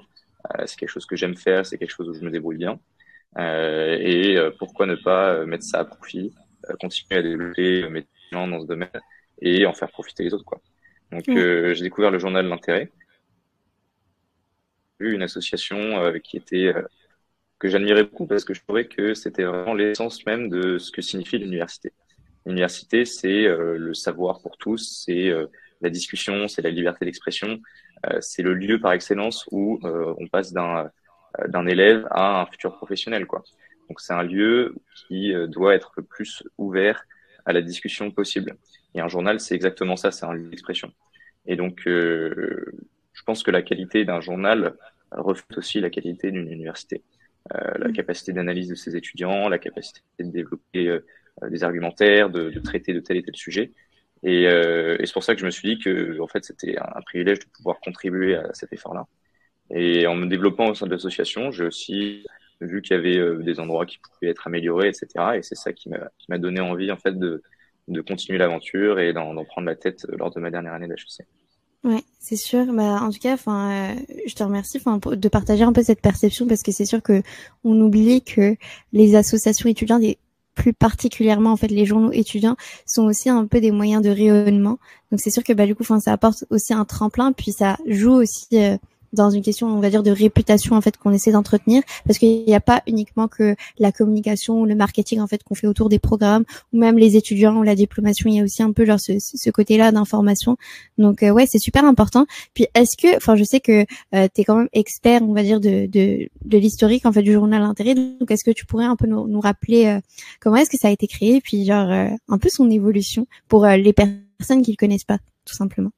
[0.58, 2.80] euh, c'est quelque chose que j'aime faire, c'est quelque chose où je me débrouille bien.
[3.38, 6.34] Euh, et pourquoi ne pas mettre ça à profit,
[6.80, 8.90] continuer à développer mes talents dans ce domaine
[9.42, 10.62] et en faire profiter les autres quoi.
[11.12, 12.92] Donc j'ai découvert le journal L'intérêt,
[15.00, 16.74] une association qui était
[17.60, 21.02] que j'admirais beaucoup parce que je trouvais que c'était vraiment l'essence même de ce que
[21.02, 21.92] signifie l'université.
[22.48, 25.48] L'université, c'est euh, le savoir pour tous, c'est euh,
[25.82, 27.60] la discussion, c'est la liberté d'expression,
[28.06, 30.90] euh, c'est le lieu par excellence où on passe d'un
[31.50, 33.44] d'un élève à un futur professionnel, quoi.
[33.90, 37.04] Donc c'est un lieu qui doit être le plus ouvert
[37.46, 38.56] à la discussion possible.
[38.96, 40.92] Et un journal, c'est exactement ça, c'est un lieu d'expression.
[41.46, 44.74] Et donc, je pense que la qualité d'un journal
[45.12, 47.04] reflète aussi la qualité d'une université.
[47.56, 51.06] Euh, la capacité d'analyse de ses étudiants, la capacité de développer euh,
[51.50, 53.74] des argumentaires, de, traiter de tel et tel sujet.
[54.24, 56.78] Et, euh, et c'est pour ça que je me suis dit que en fait c'était
[56.78, 59.06] un, privilège de pouvoir contribuer à cet effort-là.
[59.70, 62.26] Et en me développant au sein de l'association, j'ai aussi
[62.62, 65.08] vu qu'il y avait euh, des endroits qui pouvaient être améliorés, etc.
[65.36, 67.44] Et c'est ça qui m'a donné envie en fait de,
[67.88, 71.26] de continuer l'aventure et d'en prendre la tête lors de ma dernière année d'HEC.
[71.84, 72.66] Ouais, c'est sûr.
[72.74, 73.96] Bah, en tout cas, enfin, euh,
[74.26, 77.22] je te remercie, enfin, de partager un peu cette perception parce que c'est sûr que
[77.64, 78.56] on oublie que
[78.92, 80.04] les associations étudiantes
[80.58, 84.80] plus particulièrement en fait les journaux étudiants sont aussi un peu des moyens de rayonnement.
[85.12, 87.78] Donc c'est sûr que bah du coup enfin ça apporte aussi un tremplin puis ça
[87.86, 88.78] joue aussi euh,
[89.14, 92.44] dans une question, on va dire, de réputation en fait qu'on essaie d'entretenir, parce qu'il
[92.46, 96.00] n'y a pas uniquement que la communication, le marketing en fait qu'on fait autour des
[96.00, 96.44] programmes,
[96.74, 99.14] ou même les étudiants ou la diplomation, il y a aussi un peu genre ce,
[99.20, 100.58] ce côté-là d'information.
[100.98, 102.26] Donc euh, ouais, c'est super important.
[102.54, 105.44] Puis est-ce que, enfin, je sais que euh, tu es quand même expert, on va
[105.44, 107.96] dire, de de, de l'historique en fait du journal Intérêt.
[107.96, 110.00] Donc est-ce que tu pourrais un peu nous, nous rappeler euh,
[110.40, 113.94] comment est-ce que ça a été créé, puis genre un peu son évolution pour les
[113.94, 115.92] personnes qui le connaissent pas, tout simplement.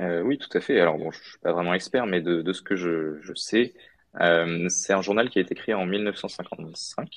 [0.00, 0.80] Euh, oui, tout à fait.
[0.80, 3.74] Alors bon, je suis pas vraiment expert, mais de, ce que je, sais,
[4.20, 7.08] euh, c'est un journal qui a été créé en 1955.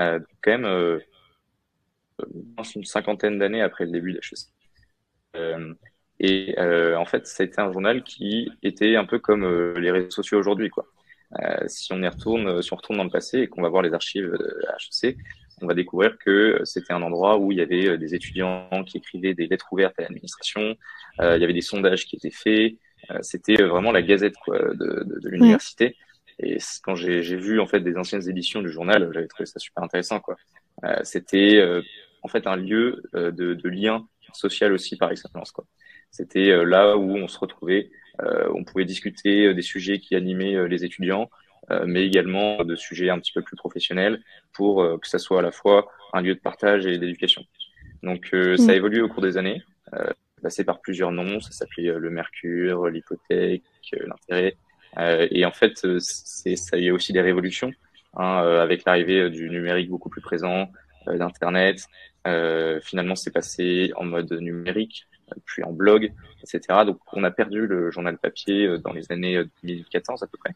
[0.00, 1.00] Euh, quand même, euh,
[2.76, 4.48] une cinquantaine d'années après le début de HEC.
[6.20, 6.54] et
[6.96, 10.86] en fait, c'était un journal qui était un peu comme les réseaux sociaux aujourd'hui, quoi.
[11.66, 13.94] si on y retourne, si on retourne dans le passé et qu'on va voir les
[13.94, 14.60] archives de
[15.02, 15.16] HEC,
[15.62, 19.34] on va découvrir que c'était un endroit où il y avait des étudiants qui écrivaient
[19.34, 20.76] des lettres ouvertes à l'administration,
[21.18, 22.74] il y avait des sondages qui étaient faits,
[23.22, 25.96] c'était vraiment la gazette quoi, de, de, de l'université.
[26.42, 29.82] Et quand j'ai vu en fait des anciennes éditions du journal, j'avais trouvé ça super
[29.84, 30.20] intéressant.
[30.20, 30.36] quoi.
[30.84, 31.82] Euh, C'était euh,
[32.22, 35.50] en fait un lieu euh, de, de, lien social aussi par excellence.
[35.52, 35.66] quoi.
[36.10, 37.90] C'était euh, là où on se retrouvait,
[38.54, 41.30] on pouvait discuter des sujets qui animaient les étudiants,
[41.86, 44.20] mais également de sujets un petit peu plus professionnels
[44.52, 47.44] pour que ça soit à la fois un lieu de partage et d'éducation.
[48.02, 48.70] Donc ça a mm.
[48.70, 49.62] évolué au cours des années,
[50.42, 54.56] passé par plusieurs noms, ça s'appelait le Mercure, l'hypothèque, l'intérêt.
[54.98, 57.72] Euh, et en fait, euh, c'est, ça y a aussi des révolutions
[58.14, 60.70] hein, euh, avec l'arrivée du numérique beaucoup plus présent,
[61.06, 61.86] d'Internet.
[62.82, 65.06] finalement, c'est passé en mode numérique,
[65.46, 66.84] puis en blog, etc.
[66.84, 70.54] Donc, on a perdu le journal papier dans les années 2014 à peu près.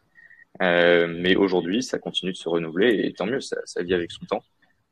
[0.61, 4.11] Euh, mais aujourd'hui, ça continue de se renouveler et tant mieux, ça, ça vit avec
[4.11, 4.43] son temps.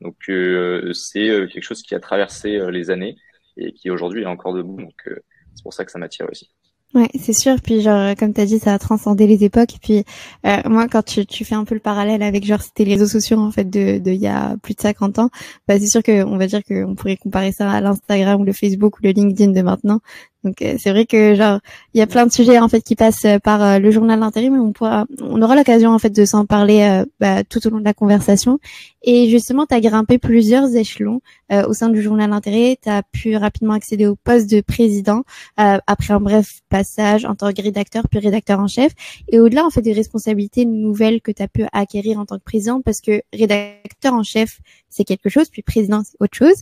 [0.02, 3.16] Donc, euh, c'est quelque chose qui a traversé les années
[3.58, 4.78] et qui aujourd'hui est encore debout.
[4.78, 6.50] Donc, c'est pour ça que ça m'attire aussi.
[6.94, 7.56] Ouais, c'est sûr.
[7.62, 9.78] Puis genre, comme tu as dit, ça a transcendé les époques.
[9.82, 10.04] Puis
[10.46, 13.08] euh, moi, quand tu, tu, fais un peu le parallèle avec genre c'était les réseaux
[13.08, 15.30] sociaux en fait de, de il y a plus de 50 ans,
[15.68, 18.54] bah c'est sûr que on va dire qu'on pourrait comparer ça à l'Instagram ou le
[18.54, 20.02] Facebook ou le LinkedIn de maintenant.
[20.44, 21.60] Donc euh, c'est vrai que genre
[21.94, 24.20] il y a plein de sujets en fait qui passent euh, par euh, le journal
[24.20, 27.70] d'intérim, mais on pourra, on aura l'occasion en fait de s'en parler bah, tout au
[27.70, 28.60] long de la conversation.
[29.04, 31.22] Et justement, tu as grimpé plusieurs échelons
[31.68, 32.78] au sein du journal d'intérêt.
[32.82, 35.24] Tu as pu rapidement accéder au poste de président
[35.58, 38.94] après un bref passage en tant que rédacteur puis rédacteur en chef.
[39.30, 42.44] Et au-delà en fait des responsabilités nouvelles que tu as pu acquérir en tant que
[42.44, 46.62] président, parce que rédacteur en chef c'est quelque chose, puis président c'est autre chose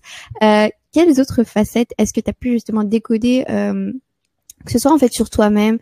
[0.92, 3.92] quelles autres facettes est-ce que tu as pu justement décoder, euh,
[4.66, 5.80] que ce soit en fait sur toi-même,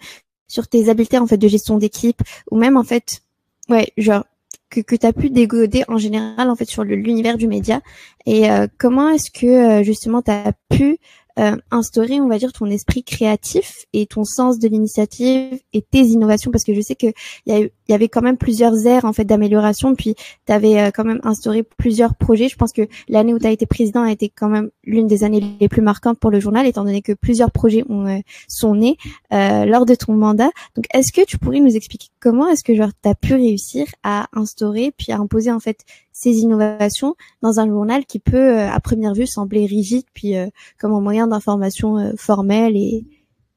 [0.48, 3.22] sur tes habiletés en fait de gestion d'équipe, ou même en fait,
[3.70, 4.26] ouais, genre
[4.70, 7.82] que, que tu as pu décoder en général en fait sur l'univers du média?
[8.26, 10.98] Et euh, comment est-ce que euh, justement tu as pu
[11.40, 16.02] euh, instaurer, on va dire, ton esprit créatif et ton sens de l'initiative et tes
[16.02, 17.08] innovations, parce que je sais que
[17.46, 21.06] il y, avait quand même plusieurs aires en fait d'amélioration, puis tu avais euh, quand
[21.06, 22.50] même instauré plusieurs projets.
[22.50, 25.24] Je pense que l'année où tu as été président a été quand même l'une des
[25.24, 28.76] années les plus marquantes pour le journal, étant donné que plusieurs projets ont, euh, sont
[28.76, 28.98] nés
[29.32, 30.50] lors de ton mandat.
[30.76, 34.28] Donc, est-ce que tu pourrais nous expliquer comment est-ce que genre as pu réussir à
[34.34, 35.86] instaurer puis à imposer en fait
[36.20, 40.48] ces innovations dans un journal qui peut, euh, à première vue, sembler rigide, puis euh,
[40.78, 43.06] comme un moyen d'information euh, formel et,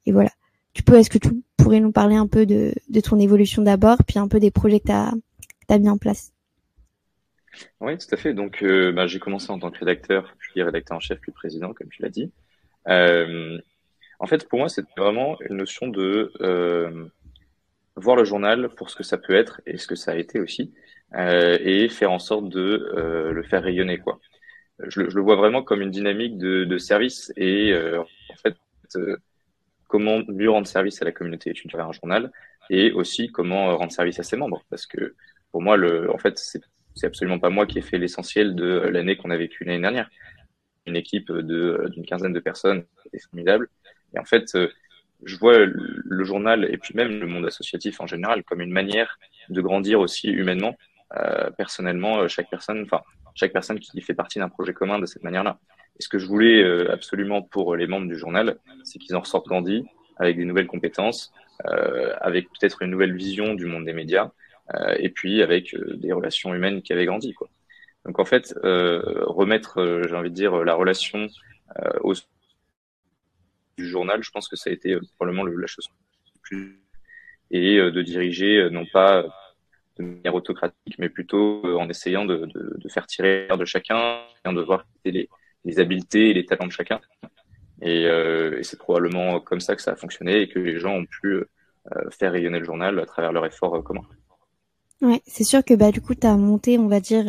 [0.06, 0.30] voilà.
[0.74, 4.18] Tu peux, est-ce que tu pourrais nous parler un peu de, ton évolution d'abord, puis
[4.18, 6.32] un peu des projets que tu as, mis en place?
[7.80, 8.32] Oui, tout à fait.
[8.32, 11.74] Donc, euh, bah, j'ai commencé en tant que rédacteur, puis rédacteur en chef, puis président,
[11.74, 12.32] comme tu l'as dit.
[12.88, 13.58] Euh,
[14.18, 16.32] en fait, pour moi, c'était vraiment une notion de
[17.96, 20.40] voir le journal pour ce que ça peut être et ce que ça a été
[20.40, 20.72] aussi,
[21.14, 24.18] et faire en sorte de le faire rayonner quoi.
[24.88, 28.56] Je, le vois vraiment comme une dynamique de, service et euh, en fait
[29.88, 32.32] comment mieux rendre service à la communauté étudiante un journal
[32.70, 35.14] et aussi comment rendre service à ses membres parce que
[35.50, 39.16] pour moi le en fait c'est absolument pas moi qui ai fait l'essentiel de l'année
[39.16, 40.10] qu'on a vécue l'année dernière.
[40.86, 43.68] Une équipe de d'une quinzaine de personnes, c'était formidable.
[44.14, 44.46] Et en fait,
[45.22, 49.18] je vois le journal et puis même le monde associatif en général comme une manière
[49.48, 50.76] de grandir aussi humainement
[51.16, 53.02] euh, personnellement, euh, chaque personne, enfin
[53.34, 55.58] chaque personne qui fait partie d'un projet commun de cette manière-là.
[55.98, 59.20] Et ce que je voulais euh, absolument pour les membres du journal, c'est qu'ils en
[59.20, 59.84] ressortent grandis
[60.16, 61.32] avec des nouvelles compétences,
[62.20, 64.30] avec peut-être une nouvelle vision du monde des médias,
[64.98, 67.32] et puis avec des relations humaines qui avaient grandi.
[67.32, 67.48] Quoi.
[68.04, 71.28] Donc en fait, remettre, j'ai envie de dire, la relation
[72.02, 72.12] au
[73.78, 75.88] du journal, je pense que ça a été probablement la chose
[76.42, 76.78] plus
[77.50, 79.24] et de diriger non pas
[80.02, 82.48] manière autocratique, mais plutôt euh, en essayant de,
[82.88, 85.28] faire tirer de chacun, de voir les,
[85.78, 87.00] habiletés et les talents de chacun.
[87.80, 90.94] Et, euh, et c'est probablement comme ça que ça a fonctionné et que les gens
[90.94, 91.44] ont pu euh,
[92.10, 94.02] faire rayonner le journal à travers leur effort commun.
[95.00, 97.24] Ouais, c'est sûr que bah du coup tu as monté, on va dire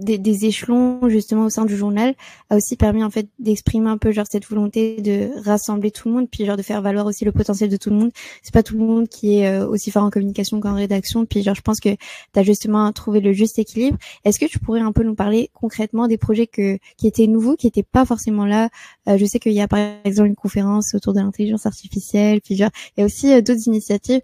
[0.00, 2.14] des, des, échelons justement au sein du journal
[2.48, 6.14] a aussi permis en fait d'exprimer un peu genre cette volonté de rassembler tout le
[6.14, 8.10] monde puis genre de faire valoir aussi le potentiel de tout le monde.
[8.42, 11.26] C'est pas tout le monde qui est euh, aussi fort en communication qu'en rédaction.
[11.26, 13.98] Puis genre je pense que tu as justement trouvé le juste équilibre.
[14.24, 17.56] Est-ce que tu pourrais un peu nous parler concrètement des projets que qui étaient nouveaux
[17.56, 18.68] qui étaient pas forcément là?
[19.08, 22.56] Euh, je sais qu'il y a par exemple une conférence autour de l'intelligence artificielle puis
[22.56, 24.20] genre il y a aussi euh, d'autres initiatives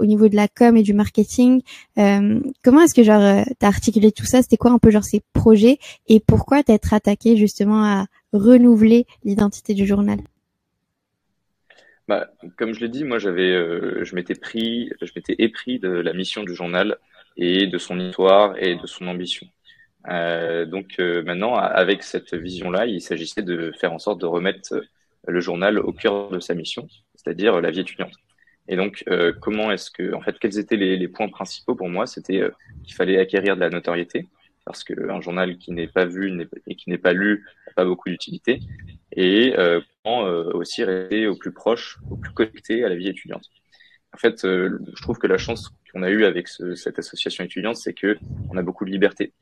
[0.00, 1.62] au niveau de la com et du marketing.
[1.96, 4.42] Comment est-ce que genre tu as articulé tout ça?
[4.42, 5.78] C'était quoi un peu genre ces tes projets
[6.08, 10.18] et pourquoi t'être attaqué justement à renouveler l'identité du journal?
[12.08, 15.88] Bah, comme je l'ai dit, moi j'avais, euh, je m'étais pris, je m'étais épris de
[15.88, 16.96] la mission du journal
[17.36, 19.46] et de son histoire et de son ambition.
[20.08, 24.82] Euh, donc euh, maintenant, avec cette vision-là, il s'agissait de faire en sorte de remettre
[25.28, 28.14] le journal au cœur de sa mission, c'est-à-dire la vie étudiante.
[28.66, 29.04] Et donc,
[29.40, 32.06] comment est-ce que, en fait, quels étaient les, les points principaux pour moi?
[32.06, 32.42] C'était
[32.84, 34.28] qu'il fallait acquérir de la notoriété,
[34.70, 38.08] parce qu'un journal qui n'est pas vu et qui n'est pas lu n'a pas beaucoup
[38.08, 38.60] d'utilité
[39.12, 43.50] et euh, euh, aussi rester au plus proche, au plus connecté à la vie étudiante.
[44.14, 47.42] En fait, euh, je trouve que la chance qu'on a eue avec ce, cette association
[47.42, 48.16] étudiante, c'est que
[48.50, 49.32] on a beaucoup de liberté.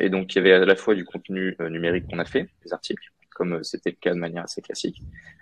[0.00, 2.72] Et donc, il y avait à la fois du contenu numérique qu'on a fait, des
[2.72, 5.00] articles, comme c'était le cas de manière assez classique,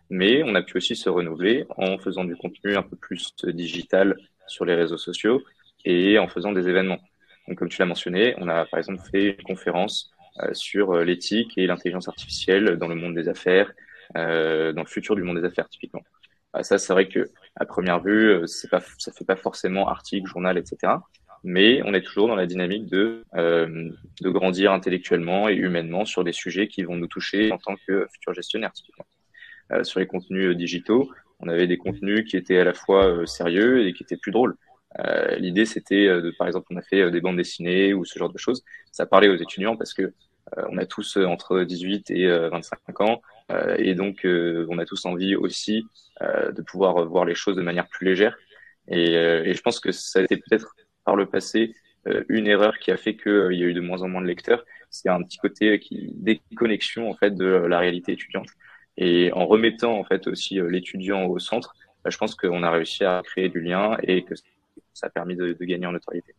[0.09, 4.17] mais on a pu aussi se renouveler en faisant du contenu un peu plus digital
[4.47, 5.43] sur les réseaux sociaux
[5.85, 6.99] et en faisant des événements.
[7.49, 11.05] Donc, comme tu l'as mentionné, on a par exemple fait une conférence euh, sur euh,
[11.05, 13.71] l'éthique et l'intelligence artificielle dans le monde des affaires,
[14.17, 16.03] euh, dans le futur du monde des affaires typiquement.
[16.55, 20.27] Ah, ça, c'est vrai que à première vue, c'est pas, ça fait pas forcément article,
[20.27, 20.95] journal, etc.
[21.45, 26.33] Mais on est toujours dans la dynamique de de grandir intellectuellement et humainement sur des
[26.33, 29.07] sujets qui vont nous toucher en tant que futurs gestionnaires typiquement.
[29.83, 33.93] sur les contenus digitaux, on avait des contenus qui étaient à la fois sérieux et
[33.93, 34.57] qui étaient plus drôles.
[34.99, 38.33] Euh, L'idée, c'était, de, par exemple, on a fait des bandes dessinées ou ce genre
[38.33, 38.63] de choses.
[38.91, 40.13] Ça parlait aux étudiants parce que
[40.59, 43.23] euh, on a tous euh, entre 18 et 25 euh, ans,
[43.79, 45.85] et donc on a tous envie aussi
[46.21, 48.35] de pouvoir voir les choses de manière plus légère.
[48.89, 50.75] Et, et je pense que ça a été peut-être
[51.05, 51.75] par le passé
[52.31, 54.65] une erreur qui a fait qu'il y a eu de moins en moins de lecteurs.
[54.89, 58.49] C'est un petit côté qui déconnexion en fait de la réalité étudiante.
[58.97, 61.75] Et en remettant en fait aussi l'étudiant au centre,
[62.05, 64.35] bah, je pense qu'on a réussi à créer du lien et que
[64.95, 66.35] ça a permis de, gagner en notoriété.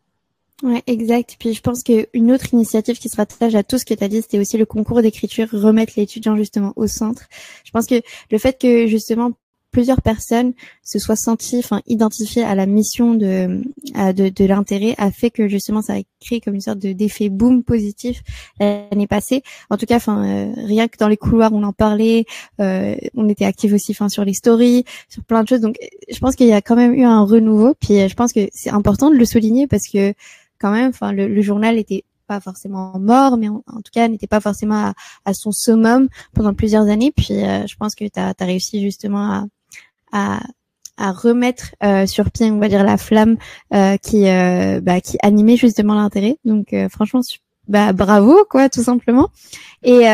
[0.62, 1.36] Ouais, exact.
[1.40, 4.08] Puis je pense qu'une autre initiative qui se rattache à tout ce que tu as
[4.08, 7.28] dit, c'était aussi le concours d'écriture, remettre l'étudiant justement au centre.
[7.66, 9.34] Je pense que le fait que justement
[9.74, 13.62] plusieurs personnes se soient senties, enfin identifiées à la mission de
[13.94, 17.28] de, de l'intérêt a fait que justement ça a créé comme une sorte de d'effet
[17.28, 18.22] boom positif
[18.62, 19.44] l'année passée.
[19.70, 22.26] En tout cas, enfin euh, rien que dans les couloirs on en parlait,
[22.62, 25.62] euh, on était actifs aussi, enfin sur les stories, sur plein de choses.
[25.62, 25.76] Donc
[26.10, 27.74] je pense qu'il y a quand même eu un renouveau.
[27.74, 30.14] Puis je pense que c'est important de le souligner parce que
[30.64, 30.90] quand même.
[30.90, 34.94] Enfin, le, journal était pas forcément mort, mais en, tout cas n'était pas forcément
[35.26, 37.12] à, son summum pendant plusieurs années.
[37.16, 39.46] Puis euh, je pense que tu as, réussi justement à,
[40.14, 40.40] à,
[40.98, 43.38] remettre euh, sur pied, on va dire, la flamme
[43.74, 44.24] euh, qui,
[44.82, 46.38] bah, qui animait justement l'intérêt.
[46.46, 47.22] Donc franchement,
[47.68, 49.30] bah, bravo, quoi, tout simplement.
[49.84, 50.06] Et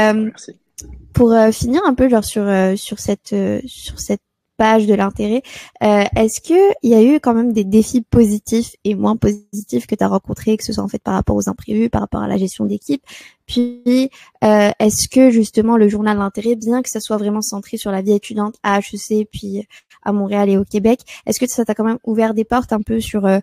[1.14, 2.46] pour finir un peu genre sur
[2.78, 3.36] sur cette
[3.66, 4.22] sur cette
[4.60, 5.42] page de l'intérêt.
[5.84, 9.88] Euh, Est-ce que il y a eu quand même des défis positifs et moins positifs
[9.88, 12.22] que tu as rencontrés, que ce soit en fait par rapport aux imprévus, par rapport
[12.22, 13.02] à la gestion d'équipe
[13.48, 14.12] Puis,
[14.44, 18.02] euh, est-ce que justement le journal d'intérêt, bien que ça soit vraiment centré sur la
[18.02, 19.66] vie étudiante à HEC, puis
[20.04, 22.82] à Montréal et au Québec, est-ce que ça t'a quand même ouvert des portes un
[22.82, 23.40] peu sur euh,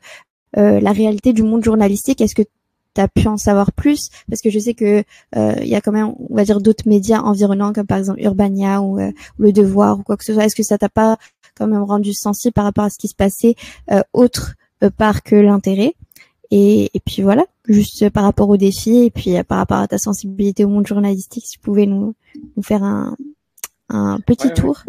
[0.59, 2.20] euh la réalité du monde journalistique?
[2.20, 2.42] Est-ce que
[2.96, 4.11] tu pu en savoir plus?
[4.28, 5.04] Parce que je sais que
[5.37, 8.20] euh, il y a quand même on va dire d'autres médias environnants comme par exemple
[8.20, 10.44] Urbania ou euh, Le Devoir ou quoi que ce soit.
[10.44, 11.16] Est-ce que ça t'a pas
[11.56, 13.54] quand même rendu sensible par rapport à ce qui se passait
[13.90, 14.54] euh, autre
[14.96, 15.94] part que l'intérêt?
[16.52, 19.98] Et, et, puis voilà juste par rapport aux défis et puis par rapport à ta
[19.98, 22.14] sensibilité au monde journalistique si tu pouvais nous,
[22.56, 23.16] nous faire un,
[23.88, 24.85] un petit tour.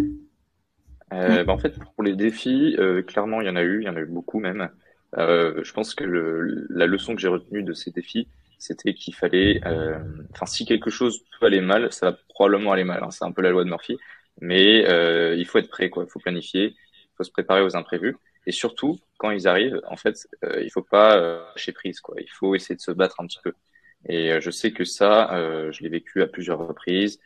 [1.09, 3.95] Bah, en fait pour les défis clairement il y en a eu il y en
[3.95, 4.69] a eu beaucoup même
[5.17, 8.27] euh, je pense que le, la leçon que j'ai retenue de ces défis,
[8.59, 9.99] c'était qu'il fallait, euh,
[10.31, 13.03] enfin, si quelque chose peut aller mal, ça va probablement aller mal.
[13.03, 13.97] Hein, c'est un peu la loi de Murphy,
[14.41, 16.03] mais euh, il faut être prêt, quoi.
[16.03, 18.15] Il faut planifier, il faut se préparer aux imprévus,
[18.45, 22.15] et surtout quand ils arrivent, en fait, euh, il faut pas euh, lâcher prise, quoi.
[22.19, 23.53] Il faut essayer de se battre un petit peu.
[24.09, 25.31] Et je sais que ça,
[25.71, 27.19] je l'ai vécu à plusieurs reprises,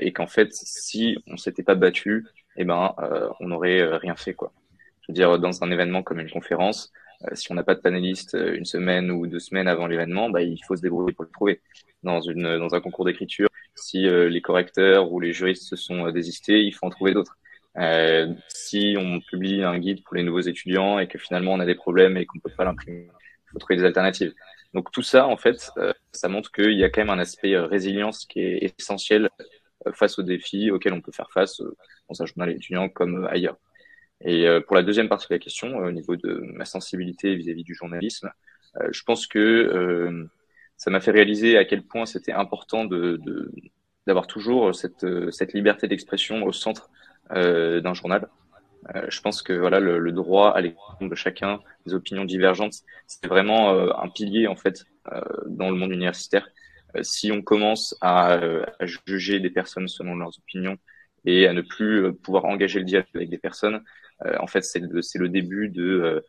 [0.00, 2.94] et qu'en fait, si on s'était pas battu, eh ben,
[3.40, 4.52] on n'aurait rien fait, quoi.
[5.00, 6.92] Je veux dire, dans un événement comme une conférence,
[7.32, 10.42] si on n'a pas de panéliste euh, une semaine ou deux semaines avant l'événement, bah,
[10.42, 11.60] il faut se débrouiller pour le trouver.
[12.02, 16.10] Dans, une, dans un concours d'écriture, si euh, les correcteurs ou les juristes se sont
[16.10, 17.38] désistés, il faut en trouver d'autres.
[17.78, 21.66] Euh, si on publie un guide pour les nouveaux étudiants et que finalement on a
[21.66, 24.34] des problèmes et qu'on peut pas l'imprimer, il faut trouver des alternatives.
[24.74, 25.70] Donc tout ça, en fait,
[26.12, 29.30] ça montre qu'il y a quand même un aspect résilience qui est essentiel
[29.92, 31.62] face aux défis auxquels on peut faire face
[32.08, 33.56] dans un journal étudiant comme ailleurs.
[34.24, 37.34] Et euh, pour la deuxième partie de la question, euh, au niveau de ma sensibilité
[37.36, 38.30] vis-à-vis du journalisme,
[38.80, 40.26] euh, je pense que
[40.76, 43.20] ça m'a fait réaliser à quel point c'était important de,
[44.06, 46.90] d'avoir toujours cette, cette liberté d'expression au centre
[47.30, 48.28] d'un journal.
[49.08, 52.74] je pense que voilà le, le droit à l'écoute de chacun, les opinions divergentes,
[53.06, 54.84] c'est vraiment un pilier en fait
[55.46, 56.48] dans le monde universitaire.
[57.02, 60.76] si on commence à, à, juger des personnes selon leurs opinions
[61.24, 63.80] et à ne plus pouvoir engager le dialogue avec des personnes,
[64.38, 66.24] en fait, c'est le, début de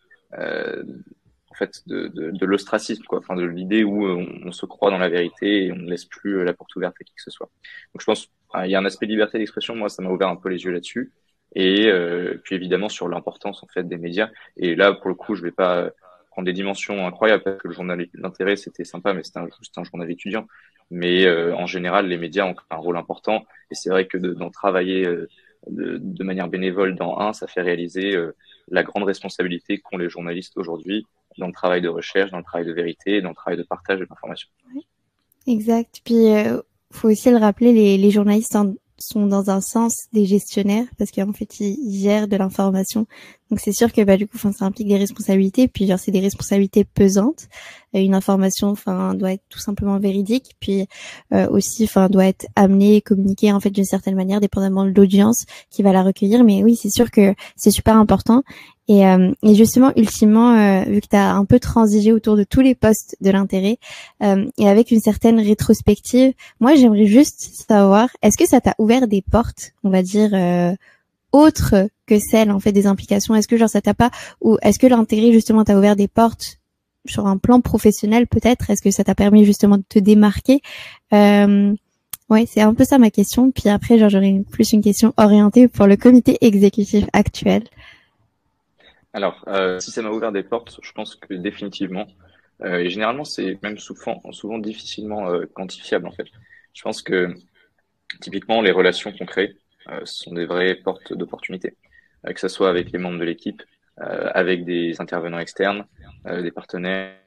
[1.88, 5.77] de, de l'ostracisme, enfin de l'idée où on, se croit dans la vérité et on
[5.77, 7.49] ne laisse plus la porte ouverte à qui que ce soit.
[7.93, 8.29] Donc je pense
[8.63, 10.63] il y a un aspect de liberté d'expression, moi ça m'a ouvert un peu les
[10.63, 11.11] yeux là-dessus.
[11.53, 14.29] Et euh, puis évidemment sur l'importance en fait des médias.
[14.57, 15.89] Et là pour le coup je vais pas
[16.31, 19.83] prendre des dimensions incroyables parce que le journal d'intérêt c'était sympa, mais c'était un, un,
[19.83, 20.47] journal étudiant.
[20.91, 23.45] Mais euh, en général les médias ont un rôle important.
[23.71, 25.29] Et c'est vrai que d'en travailler euh,
[25.70, 28.36] de, manière bénévole dans un, ça fait réaliser euh,
[28.70, 31.05] la grande responsabilité qu'ont les journalistes aujourd'hui
[31.38, 33.99] dans le travail de recherche, dans le travail de vérité, dans le travail de partage
[33.99, 34.49] de l'information.
[35.47, 36.01] Exact.
[36.03, 36.61] Puis, euh,
[36.91, 38.57] faut aussi le rappeler, les, les journalistes
[38.97, 43.05] sont dans un sens des gestionnaires parce qu'en fait, ils, gèrent de l'information.
[43.51, 45.67] Donc, c'est sûr que bah, du coup, ça implique des responsabilités.
[45.67, 47.47] Puis, genre, c'est des responsabilités pesantes.
[47.93, 50.55] une information, enfin, doit être tout simplement véridique.
[50.59, 50.87] Puis
[51.33, 55.45] euh, aussi, enfin, doit être amenée, communiquée en fait d'une certaine manière, dépendamment de l'audience
[55.69, 56.43] qui va la recueillir.
[56.43, 58.43] Mais oui, c'est sûr que c'est super important.
[58.87, 62.43] Et, euh, et, justement, ultimement, euh, vu que tu as un peu transigé autour de
[62.43, 63.77] tous les postes de l'intérêt,
[64.21, 69.07] euh, et avec une certaine rétrospective, moi j'aimerais juste savoir, est-ce que ça t'a ouvert
[69.07, 70.29] des portes, on va dire,
[71.36, 71.75] autres
[72.05, 74.11] que celles en fait des implications Est-ce que genre ça t'a pas,
[74.41, 76.59] ou est-ce que l'intérêt justement t'a ouvert des portes
[77.05, 78.69] sur un plan professionnel peut-être?
[78.69, 80.61] Est-ce que ça t'a permis justement de te démarquer?
[81.13, 81.73] Euh,
[82.29, 83.51] Ouais, c'est un peu ça ma question.
[83.51, 87.63] Puis après, genre j'aurais plus une question orientée pour le comité exécutif actuel.
[89.13, 92.07] Alors, euh, si ça m'a ouvert des portes, je pense que définitivement.
[92.61, 96.27] Euh, et généralement, c'est même souvent, souvent difficilement euh, quantifiable en fait.
[96.73, 97.33] Je pense que
[98.21, 99.55] typiquement, les relations qu'on crée
[99.89, 101.75] euh, sont des vraies portes d'opportunité,
[102.27, 103.61] euh, que ce soit avec les membres de l'équipe,
[104.01, 105.86] euh, avec des intervenants externes,
[106.25, 107.17] des partenaires.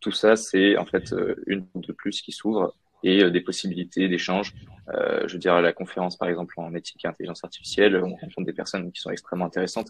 [0.00, 1.14] tout ça, c'est en fait
[1.46, 4.54] une de plus qui s'ouvre et des possibilités d'échange.
[4.94, 8.14] Euh, je veux dire, à la conférence, par exemple, en éthique et intelligence artificielle, on
[8.14, 9.88] rencontre des personnes qui sont extrêmement intéressantes.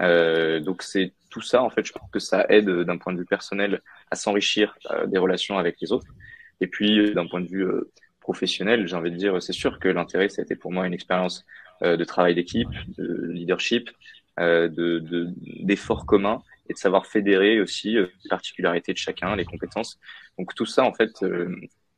[0.00, 3.18] Euh, donc, c'est tout ça, en fait, je pense que ça aide d'un point de
[3.18, 6.06] vue personnel à s'enrichir euh, des relations avec les autres.
[6.60, 7.66] Et puis, d'un point de vue
[8.28, 10.94] professionnel, j'ai envie de dire, c'est sûr que l'intérêt, ça a été pour moi une
[11.00, 11.44] expérience
[11.82, 13.06] de travail d'équipe, de
[13.38, 13.84] leadership,
[14.38, 14.88] de
[15.68, 19.92] d'efforts communs et de savoir fédérer aussi les particularités de chacun, les compétences.
[20.38, 21.12] Donc tout ça, en fait,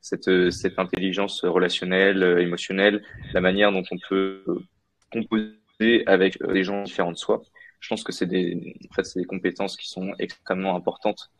[0.00, 3.02] cette, cette intelligence relationnelle, euh, émotionnelle,
[3.32, 4.60] la manière dont on peut euh,
[5.12, 7.42] composer avec euh, des gens différents de soi.
[7.80, 11.30] Je pense que c'est des, en fait, des compétences qui sont extrêmement importantes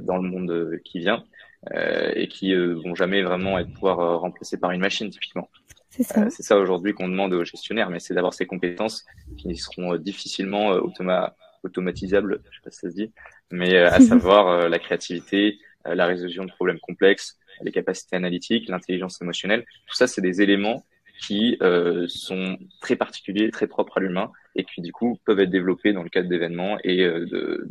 [0.00, 1.35] dans le monde qui vient euh,
[1.74, 5.50] et qui euh, vont jamais vraiment être pouvoir remplacées par une machine typiquement.
[5.90, 9.04] C'est ça, c'est ça aujourd'hui qu'on demande aux gestionnaires, mais c'est d'avoir ces compétences
[9.38, 11.34] qui seront difficilement automa
[11.64, 13.12] automatisables, je sais pas si ça se dit,
[13.50, 19.64] mais à savoir la créativité, la résolution de problèmes complexes, les capacités analytiques, l'intelligence émotionnelle.
[19.86, 20.84] Tout ça, c'est des éléments
[21.20, 25.50] qui euh, sont très particuliers, très propres à l'humain et qui du coup peuvent être
[25.50, 27.68] développés dans le cadre d'événements et euh, de,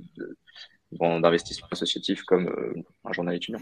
[0.92, 2.74] d'investissements associatifs comme euh,
[3.04, 3.60] un journal étudiant.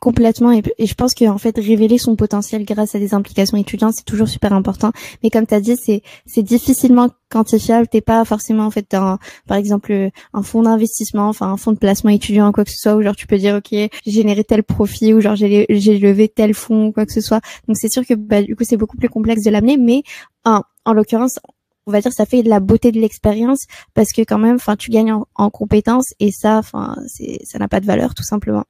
[0.00, 0.50] Complètement.
[0.50, 4.28] Et, je pense qu'en fait révéler son potentiel grâce à des implications étudiantes c'est toujours
[4.28, 4.92] super important.
[5.22, 7.86] Mais comme tu as dit c'est difficilement quantifiable.
[7.86, 11.78] T'es pas forcément en fait dans par exemple un fonds d'investissement enfin un fonds de
[11.78, 14.62] placement étudiant quoi que ce soit où genre tu peux dire ok j'ai généré tel
[14.62, 17.42] profit ou genre j'ai j'ai levé tel fonds quoi que ce soit.
[17.68, 19.76] Donc c'est sûr que bah, du coup c'est beaucoup plus complexe de l'amener.
[19.76, 20.02] Mais
[20.46, 21.38] en, en l'occurrence
[21.90, 24.76] on va dire ça fait de la beauté de l'expérience parce que quand même enfin
[24.76, 28.22] tu gagnes en, en compétences et ça enfin c'est ça n'a pas de valeur tout
[28.22, 28.64] simplement.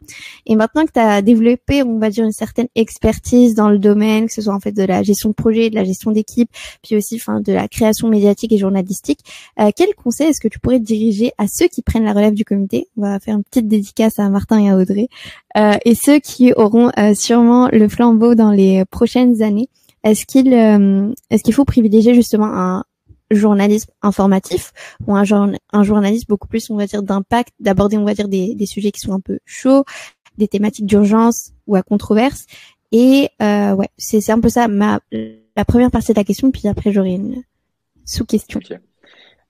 [0.47, 4.27] Et maintenant que tu as développé on va dire une certaine expertise dans le domaine
[4.27, 6.51] que ce soit en fait de la gestion de projet de la gestion d'équipe
[6.83, 9.21] puis aussi enfin de la création médiatique et journalistique
[9.61, 12.45] euh, quel conseil est-ce que tu pourrais diriger à ceux qui prennent la relève du
[12.45, 12.89] comité?
[12.97, 15.09] On va faire une petite dédicace à Martin et à Audrey
[15.57, 19.68] euh, et ceux qui auront euh, sûrement le flambeau dans les prochaines années.
[20.03, 22.85] Est-ce qu'il euh, est-ce qu'il faut privilégier justement un,
[23.31, 24.72] journalisme informatif
[25.07, 25.24] ou un,
[25.72, 28.91] un journalisme beaucoup plus, on va dire, d'impact, d'aborder, on va dire, des, des, sujets
[28.91, 29.85] qui sont un peu chauds,
[30.39, 32.47] des thématiques d'urgence ou à controverse.
[32.93, 35.01] Et euh, ouais, c'est un peu ça ma
[35.57, 37.43] la première partie de la question, puis après j'aurai une
[38.05, 38.59] sous-question.
[38.59, 38.78] Okay.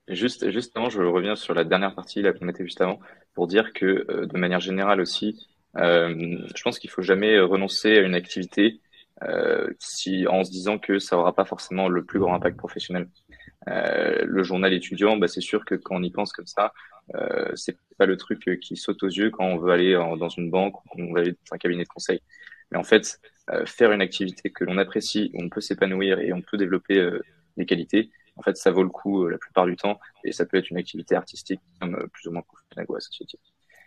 [0.09, 2.99] Juste, justement, je reviens sur la dernière partie là qu'on était juste avant
[3.35, 7.97] pour dire que euh, de manière générale aussi, euh, je pense qu'il faut jamais renoncer
[7.97, 8.81] à une activité
[9.23, 13.09] euh, si en se disant que ça aura pas forcément le plus grand impact professionnel.
[13.69, 16.73] Euh, le journal étudiant, bah, c'est sûr que quand on y pense comme ça,
[17.15, 20.51] euh, c'est pas le truc qui saute aux yeux quand on veut aller dans une
[20.51, 22.21] banque ou qu'on veut aller dans un cabinet de conseil.
[22.71, 26.33] Mais en fait, euh, faire une activité que l'on apprécie, où on peut s'épanouir et
[26.33, 27.21] on peut développer euh,
[27.57, 29.99] des qualités, en fait, ça vaut le coup la plupart du temps.
[30.25, 33.41] Et ça peut être une activité artistique comme plus ou moins professionnelle ou associative.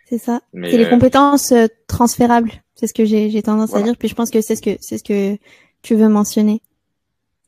[0.06, 0.42] C'est ça.
[0.52, 1.54] C'est les compétences
[1.88, 3.96] transférables C'est ce que j'ai tendance à dire.
[3.96, 5.38] Puis je pense que c'est ce que c'est ce que
[5.82, 6.60] tu veux mentionner.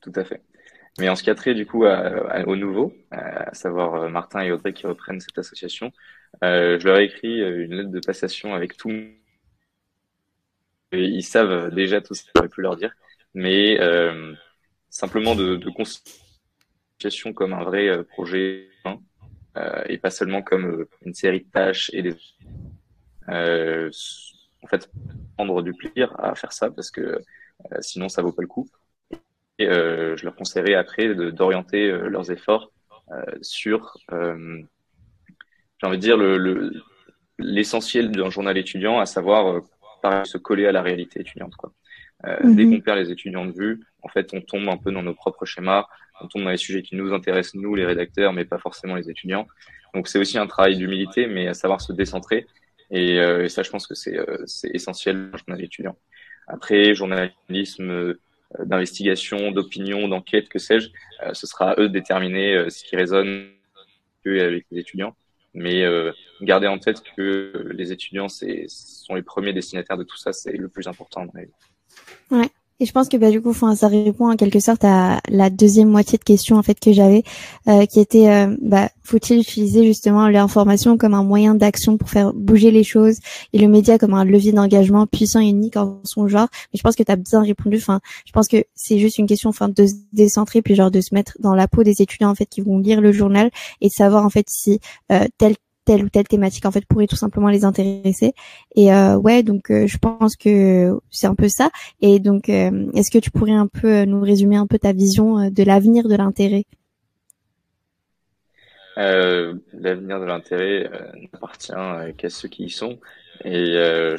[0.01, 0.41] Tout à fait.
[0.99, 4.73] Mais en ce qui a trait du coup au nouveau, à savoir Martin et Audrey
[4.73, 5.91] qui reprennent cette association,
[6.41, 8.91] je leur ai écrit une lettre de passation avec tout.
[10.91, 12.93] Ils savent déjà tout ce que j'aurais pu leur dire,
[13.35, 13.77] mais
[14.89, 15.69] simplement de, de
[16.97, 18.69] situation comme un vrai projet
[19.57, 22.15] euh, et pas seulement comme euh, une série de tâches et des
[23.29, 23.89] euh,
[24.61, 24.89] en fait
[25.35, 27.19] prendre du plaisir à faire ça parce que
[27.81, 28.69] sinon ça vaut pas le coup
[29.65, 32.71] je leur conseillerais après d'orienter leurs efforts
[33.41, 36.71] sur j'ai envie de dire le
[37.39, 39.61] l'essentiel d'un journal étudiant, à savoir
[40.25, 41.55] se coller à la réalité étudiante.
[41.55, 41.71] Quoi.
[42.23, 42.55] Mhm.
[42.55, 45.13] Dès qu'on perd les étudiants de vue, en fait, on tombe un peu dans nos
[45.13, 45.85] propres schémas,
[46.21, 49.09] on tombe dans les sujets qui nous intéressent, nous, les rédacteurs, mais pas forcément les
[49.09, 49.47] étudiants.
[49.93, 52.47] Donc c'est aussi un travail d'humilité, mais à savoir se décentrer.
[52.89, 55.97] Et, euh, ça, je pense que c'est euh, essentiel dans le journal étudiant.
[56.47, 58.19] Après, journalisme euh,
[58.59, 60.89] d'investigation, d'opinion, d'enquête, que sais-je,
[61.23, 63.49] euh, ce sera à eux de déterminer ce qui résonne
[64.25, 65.15] avec les étudiants.
[65.53, 65.85] Mais
[66.41, 70.67] garder en tête que les étudiants sont les premiers destinataires de tout ça, c'est le
[70.67, 71.25] plus important.
[72.29, 72.49] Ouais.
[72.79, 75.89] Et je pense que bah du coup, ça répond en quelque sorte à la deuxième
[75.89, 77.23] moitié de question en fait que j'avais,
[77.67, 82.33] euh, qui était euh, bah, faut-il utiliser justement l'information comme un moyen d'action pour faire
[82.33, 83.17] bouger les choses
[83.51, 86.49] et le média comme un levier d'engagement puissant et unique en son genre?
[86.71, 87.77] Mais je pense que tu as bien répondu.
[87.77, 91.01] Enfin, je pense que c'est juste une question, enfin, de se décentrer puis genre de
[91.01, 93.49] se mettre dans la peau des étudiants en fait qui vont lire le journal
[93.81, 94.79] et de savoir en fait si
[95.11, 95.55] euh, tel
[95.87, 98.33] telle ou telle thématique en fait pourrait tout simplement les intéresser.
[98.75, 101.71] Et euh, ouais donc euh, je pense que c'est un peu ça.
[102.01, 105.49] Et donc euh, est-ce que tu pourrais un peu nous résumer un peu ta vision
[105.49, 106.65] de l'avenir de l'intérêt?
[108.97, 110.89] L'avenir de l'intérêt
[111.31, 111.71] n'appartient
[112.17, 112.99] qu'à ceux qui y sont.
[113.45, 113.65] Et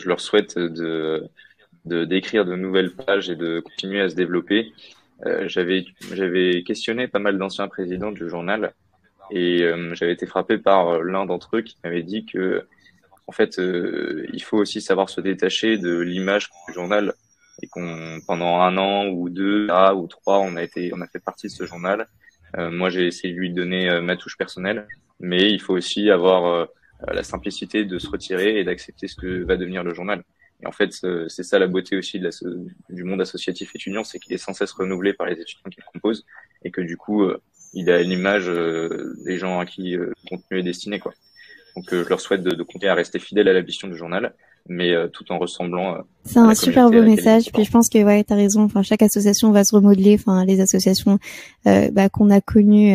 [0.00, 1.28] je leur souhaite de
[1.84, 4.72] d'écrire de nouvelles pages et de continuer à se développer.
[5.46, 8.72] J'avais j'avais questionné pas mal d'anciens présidents du journal
[9.30, 12.66] et euh, j'avais été frappé par euh, l'un d'entre eux qui m'avait dit que,
[13.26, 17.14] en fait, euh, il faut aussi savoir se détacher de l'image du journal
[17.62, 21.18] et qu'on pendant un an ou deux ou trois, on a été, on a fait
[21.18, 22.06] partie de ce journal.
[22.56, 24.86] moi, j'ai essayé de lui donner ma touche personnelle,
[25.18, 26.68] mais il faut aussi avoir
[27.08, 30.22] la simplicité de se retirer et d'accepter ce que va devenir le journal.
[30.62, 32.22] Et en fait, c'est ça la beauté aussi
[32.90, 35.92] du monde associatif étudiant, c'est qu'il est sans cesse renouvelé par les étudiants qui le
[35.92, 36.24] composent
[36.62, 37.28] et que du coup,
[37.74, 40.98] il a l'image euh, des gens à qui euh, le contenu est destiné.
[40.98, 41.12] Quoi.
[41.76, 43.96] Donc euh, je leur souhaite de, de, continuer à rester fidèles à la vision du
[43.96, 44.34] journal,
[44.68, 45.98] mais tout en ressemblant.
[46.24, 47.50] C'est un super beau message.
[47.52, 48.62] Puis je pense que ouais, as raison.
[48.62, 50.14] Enfin, chaque association va se remodeler.
[50.14, 51.18] Enfin, les associations
[51.64, 52.94] bah, qu'on a connues,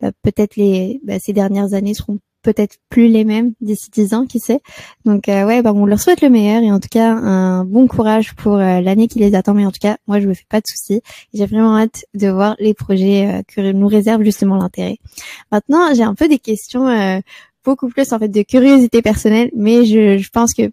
[0.00, 4.24] bah, peut-être les bah, ces dernières années seront peut-être plus les mêmes d'ici dix ans,
[4.24, 4.60] qui sait.
[5.04, 7.88] Donc euh, ouais, bah, on leur souhaite le meilleur et en tout cas un bon
[7.88, 9.52] courage pour euh, l'année qui les attend.
[9.52, 11.02] Mais en tout cas, moi je me fais pas de soucis.
[11.34, 14.98] J'ai vraiment hâte de voir les projets euh, que nous réserve justement l'intérêt.
[15.50, 16.86] Maintenant, j'ai un peu des questions
[17.64, 20.70] beaucoup plus en fait de curiosité personnelle, mais je, je pense que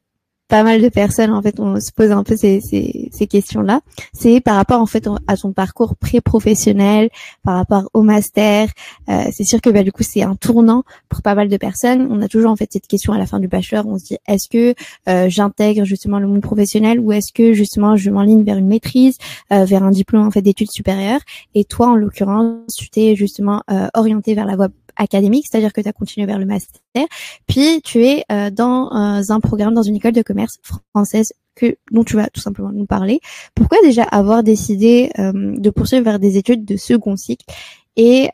[0.53, 3.81] pas mal de personnes en fait on se pose un peu ces, ces, ces questions-là.
[4.13, 7.09] C'est par rapport en fait à son parcours pré-professionnel,
[7.43, 8.69] par rapport au master.
[9.09, 12.07] Euh, c'est sûr que bah, du coup c'est un tournant pour pas mal de personnes.
[12.11, 13.87] On a toujours en fait cette question à la fin du bachelor.
[13.87, 14.75] On se dit est-ce que
[15.09, 19.17] euh, j'intègre justement le monde professionnel ou est-ce que justement je m'enligne vers une maîtrise,
[19.51, 21.21] euh, vers un diplôme en fait d'études supérieures?
[21.55, 25.81] Et toi en l'occurrence tu t'es justement euh, orienté vers la voie académique, c'est-à-dire que
[25.81, 27.05] tu as continué vers le master,
[27.47, 30.59] puis tu es euh, dans euh, un programme dans une école de commerce
[30.93, 33.19] française que dont tu vas tout simplement nous parler.
[33.55, 37.45] Pourquoi déjà avoir décidé euh, de poursuivre vers des études de second cycle
[37.95, 38.29] et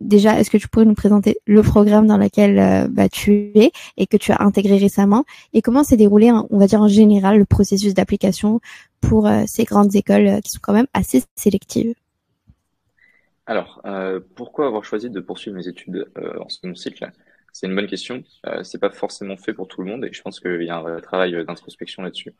[0.00, 4.08] déjà, est-ce que tu pourrais nous présenter le programme dans lequel bah, tu es et
[4.08, 7.44] que tu as intégré récemment et comment s'est déroulé, on va dire en général, le
[7.44, 8.60] processus d'application
[9.00, 11.94] pour ces grandes écoles qui sont quand même assez sélectives?
[13.50, 17.10] Alors, euh, pourquoi avoir choisi de poursuivre mes études euh, en second cycle
[17.52, 18.22] C'est une bonne question.
[18.46, 20.76] Euh, c'est pas forcément fait pour tout le monde et je pense qu'il y a
[20.76, 22.32] un travail d'introspection là-dessus.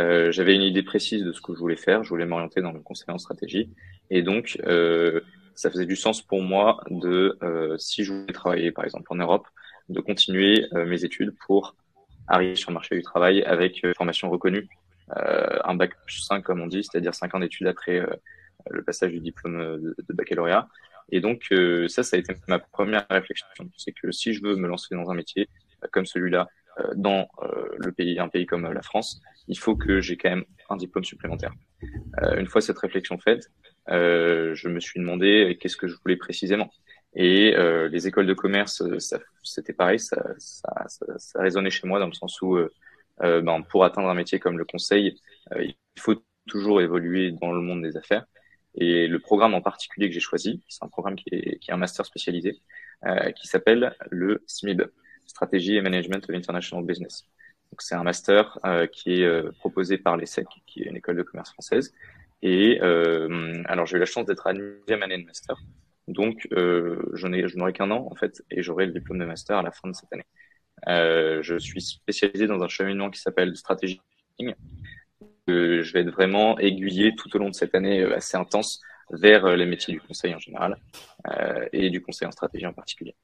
[0.00, 2.04] Euh, J'avais une idée précise de ce que je voulais faire.
[2.04, 3.68] Je voulais m'orienter dans le conseil en stratégie
[4.08, 5.20] et donc euh,
[5.54, 7.36] ça faisait du sens pour moi de,
[7.78, 9.46] si je voulais travailler par exemple en Europe,
[9.90, 11.76] de continuer mes études pour
[12.28, 14.70] arriver sur le marché du travail avec une formation reconnue,
[15.10, 18.02] un bac plus 5 comme on dit, c'est-à-dire 5 ans d'études après
[18.70, 20.68] le passage du diplôme de, baccalauréat.
[21.10, 23.46] Et donc euh, ça, ça a été ma première réflexion.
[23.76, 25.48] C'est que si je veux me lancer dans un métier
[25.84, 26.48] euh, comme celui-là,
[26.80, 27.28] euh, dans
[27.78, 31.04] le pays, un pays comme la France, il faut que j'ai quand même un diplôme
[31.04, 31.52] supplémentaire.
[32.36, 33.50] une fois cette réflexion faite,
[33.88, 36.70] je me suis demandé qu'est-ce que je voulais précisément.
[37.14, 37.54] Et
[37.90, 38.82] les écoles de commerce,
[39.42, 42.58] c'était pareil, ça, ça, ça, ça, résonnait chez moi dans le sens où
[43.20, 45.18] ben, pour atteindre un métier comme le conseil,
[45.58, 48.26] il faut toujours évoluer dans le monde des affaires.
[48.76, 51.74] Et le programme en particulier que j'ai choisi, c'est un programme qui est, qui est
[51.74, 52.60] un master spécialisé,
[53.06, 54.82] euh, qui s'appelle le SMIB,
[55.26, 57.24] Strategy and Management of International Business.
[57.72, 61.16] Donc c'est un master euh, qui est euh, proposé par l'ESSEC, qui est une école
[61.16, 61.94] de commerce française.
[62.42, 65.56] Et euh, alors j'ai eu la chance d'être à la neuvième année de master.
[66.06, 69.62] Donc euh, je n'aurai qu'un an en fait, et j'aurai le diplôme de master à
[69.62, 70.26] la fin de cette année.
[71.42, 73.56] je suis spécialisé dans un cheminement qui s'appelle
[75.46, 78.80] Strategy je vais être vraiment aiguillé tout au long de cette année euh, assez intense
[79.10, 80.76] vers euh, les métiers du conseil en général
[81.28, 83.14] euh, et du conseil en stratégie en particulier.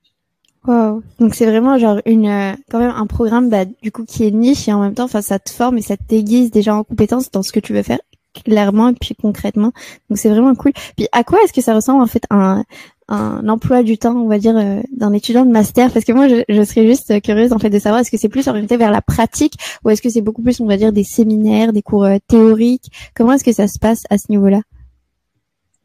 [0.65, 1.03] Wow.
[1.19, 4.69] Donc c'est vraiment genre une quand même un programme bah, du coup qui est niche
[4.69, 7.43] et en même temps enfin ça te forme et ça t'aiguise déjà en compétences dans
[7.43, 7.99] ce que tu veux faire
[8.33, 9.73] clairement et puis concrètement.
[10.09, 10.73] Donc c'est vraiment cool.
[10.97, 12.65] Puis à quoi est-ce que ça ressemble en fait un
[13.09, 15.93] un emploi du temps, on va dire, euh, d'un étudiant de master?
[15.93, 18.31] Parce que moi, je, je, serais juste curieuse en fait de savoir est-ce que c'est
[18.31, 19.55] plus orienté vers la pratique
[19.85, 22.91] ou est-ce que c'est beaucoup plus, on va dire, des séminaires, des cours euh, théoriques?
[23.15, 24.63] Comment est-ce que ça se passe à ce niveau-là?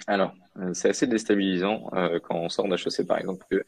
[0.08, 1.90] Alors, euh, c'est assez déstabilisant
[2.24, 3.46] quand on sort d'HEC, par exemple.
[3.50, 3.66] Que,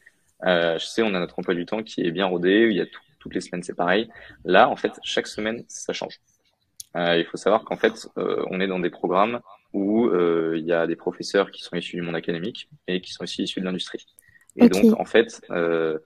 [0.78, 2.86] sais, on a notre emploi du temps qui est bien rodé, il y a
[3.20, 4.10] toutes les semaines, c'est pareil.
[4.46, 6.22] Là, en fait, chaque semaine, ça change.
[6.96, 9.40] Il faut savoir qu'en fait, on est dans des programmes
[9.74, 13.12] où euh, il y a des professeurs qui sont issus du monde académique et qui
[13.12, 14.06] sont aussi issus de l'industrie.
[14.56, 16.00] Et donc, en fait, euh,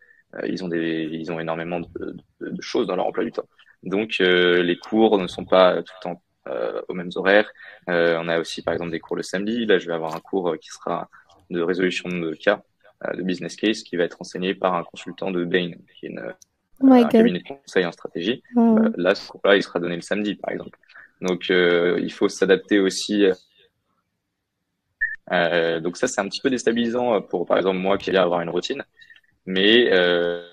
[0.46, 3.48] ils ont des, ils ont énormément de, de, de, choses dans leur emploi du temps.
[3.84, 7.50] Donc, euh, les cours ne sont pas tout le temps euh, aux mêmes horaires.
[7.90, 9.66] Euh, on a aussi, par exemple, des cours le samedi.
[9.66, 11.10] Là, je vais avoir un cours qui sera
[11.50, 12.62] de résolution de cas,
[13.14, 16.34] de business case, qui va être enseigné par un consultant de Bain, qui est une,
[16.82, 18.44] oh un cabinet de conseil en stratégie.
[18.56, 20.78] là, ce cours-là, il sera donné le samedi, par exemple.
[21.22, 23.26] Donc, il faut s'adapter aussi
[25.32, 28.42] euh, donc ça, c'est un petit peu déstabilisant pour, par exemple, moi qui allais avoir
[28.42, 28.84] une routine.
[29.46, 30.48] Mais euh,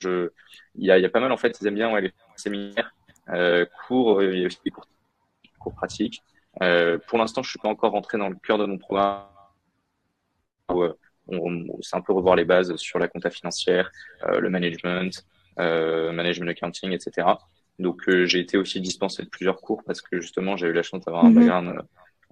[0.00, 0.30] je,
[0.76, 2.94] il y a, y a, pas mal en fait, ils aiment bien ouais, les séminaires,
[3.30, 4.86] euh, cours, il y a aussi des cours,
[5.58, 6.22] cours pratiques.
[6.62, 9.24] Euh, pour l'instant, je suis pas encore rentré dans le cœur de mon programme.
[10.70, 10.84] Où,
[11.28, 13.90] on, c'est un peu revoir les bases sur la compta financière,
[14.24, 17.26] euh, le management, euh, management accounting, etc.
[17.78, 21.04] Donc j'ai été aussi dispensé de plusieurs cours parce que justement j'ai eu la chance
[21.04, 21.82] d'avoir un background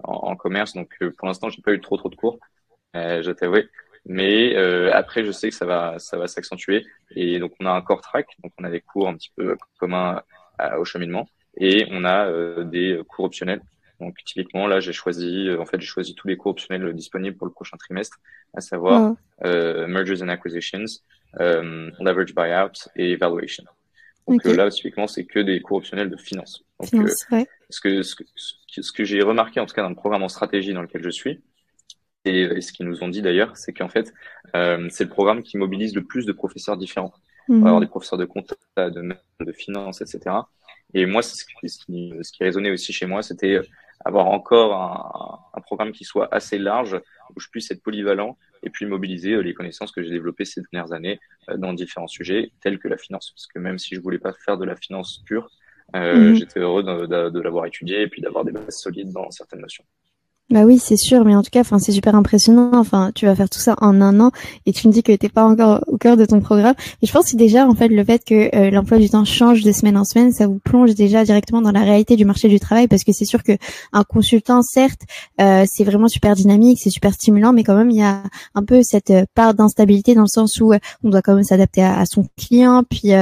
[0.03, 0.73] en, commerce.
[0.73, 2.39] Donc euh, pour l'instant, j'ai pas eu trop trop de cours,
[2.95, 3.57] euh, je t'avoue.
[4.05, 6.85] Mais euh, après, je sais que ça va ça va s'accentuer.
[7.15, 9.57] Et donc on a un core track, donc on a des cours un petit peu
[9.77, 10.21] communs
[10.77, 13.61] au cheminement, et on a des cours optionnels.
[13.99, 17.47] Donc typiquement là, j'ai choisi en fait j'ai choisi tous les cours optionnels disponibles pour
[17.47, 18.17] le prochain trimestre,
[18.53, 20.85] à savoir mergers and acquisitions,
[21.39, 23.63] leverage buyout et valuation.
[24.27, 26.63] Donc là, typiquement, c'est que des cours optionnels de finance.
[26.79, 27.09] Donc,
[27.69, 28.23] ce que, ce que,
[28.81, 31.09] ce que j'ai remarqué, en tout cas dans le programme en stratégie dans lequel je
[31.09, 31.41] suis,
[32.25, 34.13] et, ce qu'ils nous ont dit d'ailleurs, c'est qu'en fait,
[34.55, 37.13] euh, c'est le programme qui mobilise le plus de professeurs différents.
[37.49, 37.67] On va mhm.
[37.67, 40.35] avoir des professeurs de compta, de, de finance, etc.
[40.93, 43.59] Et moi, ce qui, ce qui, ce qui résonnait aussi chez moi, c'était
[44.05, 46.99] avoir encore un, un, programme qui soit assez large,
[47.35, 50.61] où je puisse être polyvalent et puis mobiliser euh, les connaissances que j'ai développées ces
[50.71, 51.19] dernières années
[51.49, 53.31] euh, dans différents sujets, tels que la finance.
[53.31, 55.49] Parce que même si je voulais pas faire de la finance pure,
[55.95, 56.35] euh, mhm.
[56.35, 59.61] j'étais heureux de, de, de l'avoir étudié et puis d'avoir des bases solides dans certaines
[59.61, 59.83] notions.
[60.53, 62.69] Bah oui, c'est sûr, mais en tout cas, enfin, c'est super impressionnant.
[62.75, 64.29] Enfin, tu vas faire tout ça en un an
[64.67, 66.75] et tu me dis que t'es pas encore au cœur de ton programme.
[67.01, 69.63] Et je pense que déjà, en fait, le fait que euh, l'emploi du temps change
[69.63, 72.59] de semaine en semaine, ça vous plonge déjà directement dans la réalité du marché du
[72.59, 73.53] travail parce que c'est sûr que
[73.93, 75.01] un consultant, certes,
[75.41, 78.21] euh, c'est vraiment super dynamique, c'est super stimulant, mais quand même, il y a
[78.53, 81.81] un peu cette part d'instabilité dans le sens où euh, on doit quand même s'adapter
[81.81, 83.13] à, à, son client, puis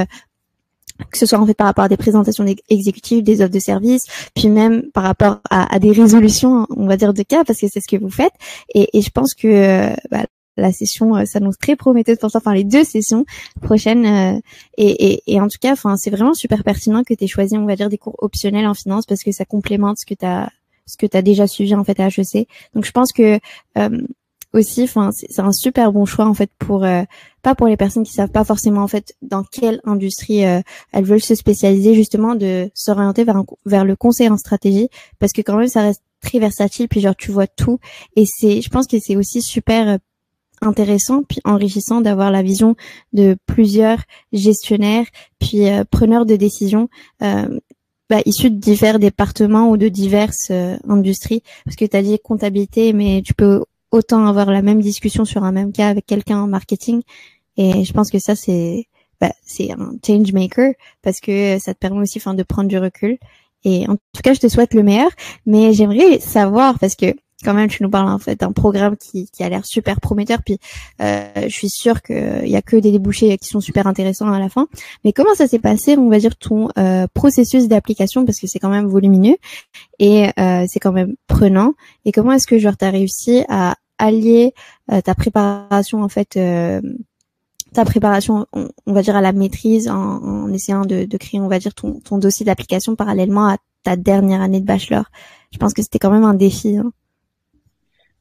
[1.10, 4.04] que ce soit en fait par rapport à des présentations exécutives, des offres de services,
[4.34, 7.66] puis même par rapport à, à, des résolutions, on va dire de cas, parce que
[7.68, 8.32] c'est ce que vous faites.
[8.74, 10.26] Et, et je pense que euh, bah,
[10.56, 13.24] la session euh, s'annonce très prometteuse pour ça, enfin les deux sessions
[13.60, 14.06] prochaines.
[14.06, 14.40] Euh,
[14.76, 17.56] et, et, et, en tout cas, enfin c'est vraiment super pertinent que tu aies choisi,
[17.56, 20.26] on va dire, des cours optionnels en finance parce que ça complémente ce que tu
[20.26, 20.50] as
[20.84, 22.48] ce que tu as déjà suivi en fait à HEC.
[22.74, 23.38] Donc je pense que
[24.52, 27.02] aussi enfin c'est un super bon choix en fait pour euh,
[27.42, 30.60] pas pour les personnes qui savent pas forcément en fait dans quelle industrie euh,
[30.92, 34.88] elles veulent se spécialiser justement de s'orienter vers vers le conseil en stratégie
[35.18, 37.78] parce que quand même ça reste très versatile puis genre tu vois tout
[38.16, 39.96] et c'est je pense que c'est aussi super euh,
[40.60, 42.76] intéressant puis enrichissant d'avoir la vision
[43.12, 43.98] de plusieurs
[44.32, 45.06] gestionnaires
[45.40, 46.88] puis preneurs de décisions
[47.18, 50.52] bah, issus de divers départements ou de diverses
[50.88, 55.24] industries parce que tu as dit comptabilité mais tu peux autant avoir la même discussion
[55.24, 57.02] sur un même cas avec quelqu'un en marketing.
[57.56, 58.88] Et je pense que ça, c'est
[59.20, 60.72] bah, c'est un change maker
[61.02, 63.18] parce que ça te permet aussi enfin, de prendre du recul.
[63.64, 65.10] Et en tout cas, je te souhaite le meilleur.
[65.46, 69.28] Mais j'aimerais savoir, parce que quand même, tu nous parles en fait d'un programme qui,
[69.30, 70.42] qui a l'air super prometteur.
[70.44, 70.58] Puis,
[71.00, 74.38] euh, je suis sûre qu'il y a que des débouchés qui sont super intéressants à
[74.38, 74.68] la fin.
[75.04, 78.24] Mais comment ça s'est passé, on va dire, ton euh, processus d'application?
[78.24, 79.36] Parce que c'est quand même volumineux
[79.98, 81.74] et euh, c'est quand même prenant.
[82.04, 84.52] Et comment est-ce que genre t'as réussi à allier
[84.90, 86.80] euh, ta préparation en fait euh,
[87.72, 91.48] ta préparation, on, va dire à la maîtrise, en, en essayant de, de, créer, on
[91.48, 95.06] va dire ton, ton dossier d'application parallèlement à ta dernière année de bachelor?
[95.52, 96.76] Je pense que c'était quand même un défi.
[96.76, 96.92] Hein.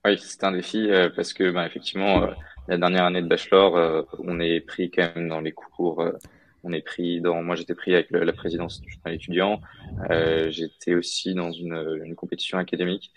[0.04, 2.32] Oui, c'était un défi euh, parce que bah, effectivement, euh,
[2.68, 6.04] la dernière année de bachelor, euh, on est pris quand même dans les cours.
[6.64, 7.44] on est pris dans.
[7.44, 9.62] Moi, j'étais pris avec la présidence du journal étudiant.
[10.50, 13.12] j'étais aussi dans une, une compétition académique,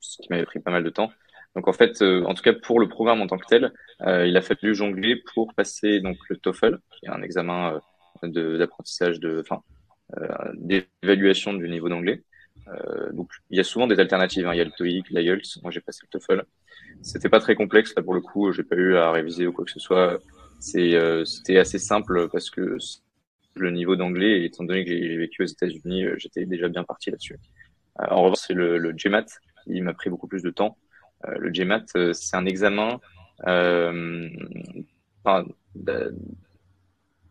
[0.00, 1.10] ce qui m'avait pris pas mal de temps.
[1.56, 4.42] Donc en fait, en tout cas pour le programme en tant que tel, il a
[4.42, 7.80] fallu jongler pour passer donc le TOEFL, qui est un examen
[8.22, 9.62] d'apprentissage de, enfin,
[10.54, 12.22] d'évaluation du niveau d'anglais.
[12.68, 14.46] Euh, donc il y a souvent des alternatives.
[14.46, 14.54] Hein.
[14.54, 15.60] Il y a le TOEIC, l'IELTS.
[15.62, 16.44] Moi j'ai passé le TOEFL.
[17.02, 18.52] C'était pas très complexe là pour le coup.
[18.52, 20.20] J'ai pas eu à réviser ou quoi que ce soit.
[20.76, 22.76] Euh, c'était assez simple parce que
[23.54, 27.10] le niveau d'anglais, étant donné que j'ai vécu aux États-Unis, euh, j'étais déjà bien parti
[27.10, 27.38] là-dessus.
[27.98, 29.26] en revanche, c'est le, le GMAT
[29.64, 30.76] qui m'a pris beaucoup plus de temps.
[31.26, 33.00] le GMAT, c'est un examen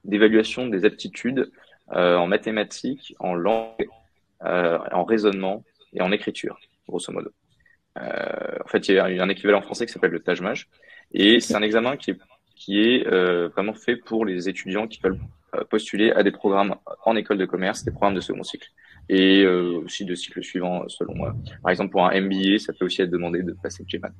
[0.03, 1.51] d'évaluation des aptitudes
[1.87, 3.87] en mathématiques, en langue
[4.43, 5.63] euh, en raisonnement
[5.93, 7.31] et en écriture, grosso modo.
[7.99, 10.67] Euh, en fait, il y a un équivalent français qui s'appelle le Tajmaj,
[11.13, 12.19] et c'est un examen qui est,
[12.55, 15.19] qui est euh, vraiment fait pour les étudiants qui veulent
[15.69, 16.75] postuler à des programmes
[17.05, 18.69] en école de commerce, des programmes de second cycle,
[19.09, 21.35] et euh, aussi de cycle suivant selon moi.
[21.61, 24.11] Par exemple, pour un MBA, ça peut aussi être demandé de passer le GMAT.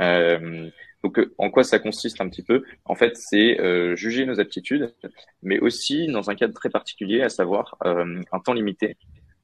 [0.00, 0.70] Euh,
[1.02, 2.62] donc, en quoi ça consiste un petit peu?
[2.84, 4.94] En fait, c'est euh, juger nos aptitudes,
[5.42, 8.96] mais aussi dans un cadre très particulier, à savoir euh, un temps limité.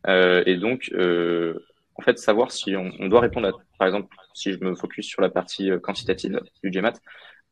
[0.06, 4.52] Euh, et donc, en fait, savoir si on, on, doit répondre à, par exemple, si
[4.52, 6.94] je me focus sur la partie quantitative du GMAT,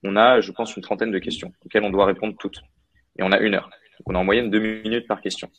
[0.05, 2.61] on a, je pense, une trentaine de questions auxquelles on doit répondre toutes.
[3.19, 3.71] Et on a une heure.
[3.99, 5.51] Donc, on a en moyenne deux minutes par question.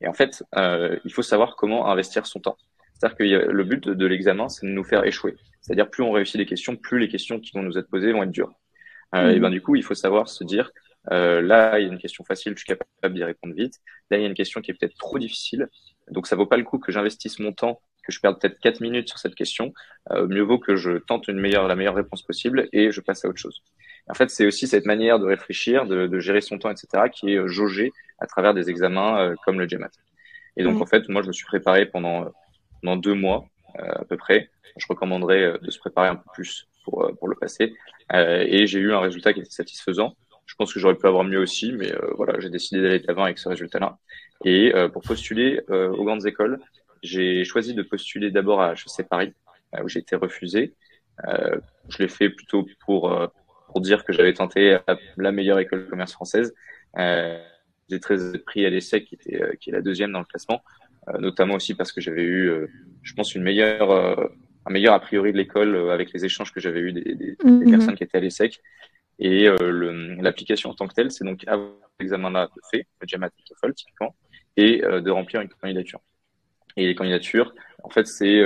[0.00, 2.56] Et en fait, il faut savoir comment investir son temps.
[3.02, 5.34] C'est-à-dire que le but de l'examen, c'est de nous faire échouer.
[5.60, 8.22] C'est-à-dire plus on réussit les questions, plus les questions qui vont nous être posées vont
[8.22, 8.54] être dures.
[9.16, 10.70] Euh, Et ben du coup, il faut savoir se dire
[11.10, 13.80] euh, là, il y a une question facile, je suis capable d'y répondre vite.
[14.08, 15.68] Là, il y a une question qui est peut-être trop difficile,
[16.12, 18.80] donc ça vaut pas le coup que j'investisse mon temps, que je perde peut-être 4
[18.80, 19.74] minutes sur cette question.
[20.12, 23.24] Euh, mieux vaut que je tente une meilleure, la meilleure réponse possible et je passe
[23.24, 23.64] à autre chose.
[24.08, 27.34] En fait, c'est aussi cette manière de réfléchir, de, de, gérer son temps, etc., qui
[27.34, 27.90] est jaugée
[28.20, 29.90] à travers des examens euh, comme le GMAT.
[30.56, 32.30] Et donc, en fait, moi, je me suis préparé pendant
[32.82, 33.46] pendant deux mois
[33.78, 34.50] euh, à peu près.
[34.76, 37.72] Je recommanderais euh, de se préparer un peu plus pour, euh, pour le passer.
[38.12, 40.14] et j'ai eu un résultat qui était satisfaisant.
[40.44, 43.24] Je pense que j'aurais pu avoir mieux aussi, mais voilà, j'ai décidé d'aller de l'avant
[43.24, 43.96] avec ce résultat-là.
[44.44, 46.58] Et pour postuler aux grandes écoles,
[47.02, 49.32] j'ai choisi de postuler d'abord à HEC Paris,
[49.82, 50.74] où j'ai été refusé.
[51.24, 53.08] Je l'ai fait plutôt pour
[53.68, 54.76] pour dire que j'avais tenté
[55.16, 56.52] la meilleure école de commerce française.
[56.98, 57.42] Euh,
[57.88, 60.62] j'ai très pris à l'ESSEC, qui était qui est la deuxième dans le classement.
[61.08, 62.68] Euh, notamment aussi parce que j'avais eu, euh,
[63.02, 64.28] je pense, une meilleure, euh,
[64.66, 67.70] un meilleur a priori de l'école avec les échanges que j'avais eu des, des, mhm.
[67.70, 68.60] personnes qui étaient à l'ESSEC.
[69.18, 69.46] Et
[70.20, 74.16] l'application en tant que telle, c'est donc avoir l'examen-là fait, le GMAT TOEFL typiquement,
[74.56, 76.00] et de remplir une candidature.
[76.76, 78.42] Et les candidatures, en fait, c'est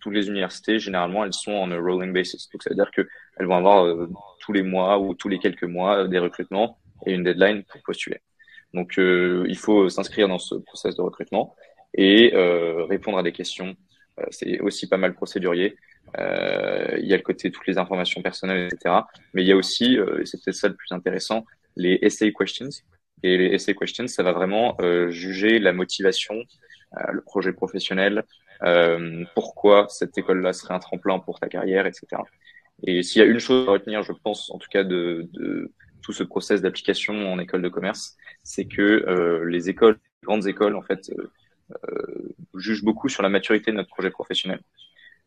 [0.00, 2.48] toutes les universités, généralement, elles sont en rolling basis.
[2.50, 4.08] Donc, ça veut dire qu'elles vont avoir
[4.40, 8.20] tous les mois ou tous les quelques mois des recrutements et une deadline pour postuler.
[8.74, 11.54] Donc, il faut s'inscrire dans ce process de recrutement
[11.96, 13.74] et euh, répondre à des questions.
[14.20, 15.76] Euh, c'est aussi pas mal procédurier.
[16.18, 18.94] Euh, il y a le côté toutes les informations personnelles, etc.
[19.34, 21.44] Mais il y a aussi, et c'est peut-être ça le plus intéressant,
[21.74, 22.68] les essay questions.
[23.22, 24.76] Et les essay questions, ça va vraiment
[25.08, 26.36] juger la motivation,
[27.12, 28.24] le projet professionnel,
[28.62, 32.22] euh, pourquoi cette école-là serait un tremplin pour ta carrière, etc.
[32.86, 35.72] Et s'il y a une chose à retenir, je pense, en tout cas, de, de
[36.02, 40.46] tout ce process d'application en école de commerce, c'est que euh, les écoles, les grandes
[40.46, 41.30] écoles, en fait, euh,
[42.54, 44.60] juge beaucoup sur la maturité de notre projet professionnel.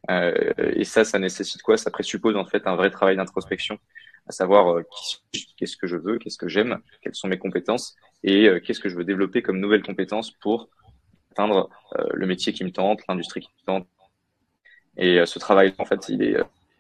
[0.09, 1.77] Euh, et ça, ça nécessite quoi?
[1.77, 3.77] Ça présuppose en fait un vrai travail d'introspection,
[4.27, 4.83] à savoir euh,
[5.57, 8.95] qu'est-ce que je veux, qu'est-ce que j'aime, quelles sont mes compétences et qu'est-ce que je
[8.95, 10.69] veux développer comme nouvelles compétences pour
[11.31, 11.69] atteindre
[12.13, 13.87] le métier qui me tente, l'industrie qui me tente.
[14.97, 16.35] Et ce travail, en fait, il est,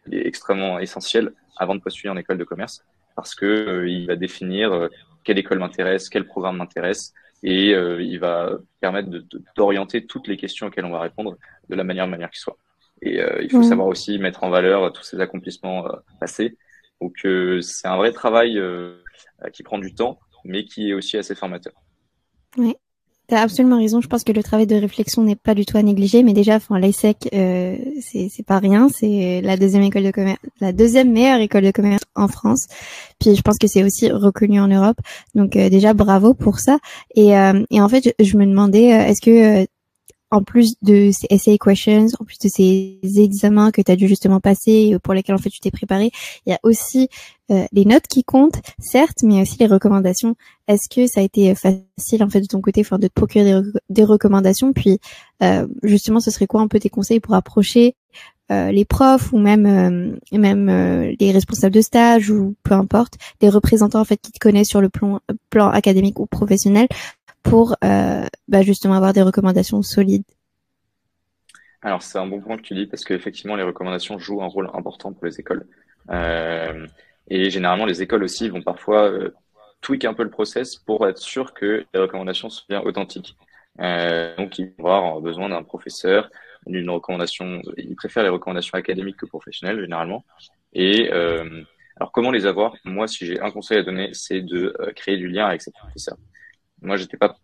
[0.07, 2.83] il est, extrêmement essentiel avant de postuler en école de commerce
[3.15, 4.89] parce que il va définir
[5.23, 9.09] quelle école m'intéresse, quel programme m'intéresse, et euh, il va permettre
[9.55, 11.37] d'orienter toutes les questions auxquelles on va répondre
[11.69, 12.57] de la manière manière qui soit.
[13.01, 16.57] Et euh, il faut savoir aussi mettre en valeur tous ces accomplissements euh, passés.
[16.99, 17.25] Donc
[17.61, 18.61] c'est un vrai travail
[19.53, 21.71] qui prend du temps, mais qui est aussi assez formateur.
[22.57, 22.75] Oui.
[23.29, 24.01] Tu as absolument raison.
[24.01, 26.55] Je pense que le travail de réflexion n'est pas du tout à négliger, mais déjà,
[26.55, 28.89] enfin, l'ESSEC, euh, c'est pas rien.
[28.89, 32.65] C'est la deuxième école de commerce, la deuxième meilleure école de commerce en France.
[33.19, 34.97] Puis, je pense que c'est aussi reconnu en Europe.
[35.35, 36.79] Donc, euh, déjà, bravo pour ça.
[37.15, 39.67] Et, euh, et en fait, je, me demandais, euh, est-ce que
[40.31, 44.07] en plus de ces essay questions, en plus de ces examens que tu as dû
[44.07, 46.11] justement passer pour lesquels en fait tu t'es préparé,
[46.45, 47.09] il y a aussi
[47.51, 50.35] euh, les notes qui comptent, certes, mais aussi les recommandations.
[50.67, 53.61] Est-ce que ça a été facile en fait de ton côté, enfin de te procurer
[53.89, 54.71] des, recommandations?
[54.71, 54.99] Puis
[55.41, 57.95] euh, justement, ce serait quoi un peu tes conseils pour approcher
[58.51, 60.69] euh, les profs ou même même
[61.19, 64.81] les responsables de stage ou peu importe, des représentants en fait qui te connaissent sur
[64.81, 65.19] le plan
[65.49, 66.87] plan académique ou professionnel
[67.43, 70.23] pour euh, bah, justement avoir des recommandations solides
[71.81, 74.69] Alors c'est un bon point que tu dis parce qu'effectivement les recommandations jouent un rôle
[74.73, 75.65] important pour les écoles.
[76.09, 76.87] Euh,
[77.27, 79.33] et généralement les écoles aussi vont parfois euh,
[79.81, 83.37] tweak un peu le process pour être sûr que les recommandations sont bien authentiques.
[83.77, 86.29] Donc ils vont avoir besoin d'un professeur,
[86.65, 87.61] d'une recommandation.
[87.77, 90.25] Ils préfèrent les recommandations académiques que professionnelles généralement.
[90.73, 92.73] Et alors comment les avoir?
[92.83, 96.17] Moi, si j'ai un conseil à donner, c'est de créer du lien avec ces professeurs.
[96.81, 97.37] Moi, j'étais pas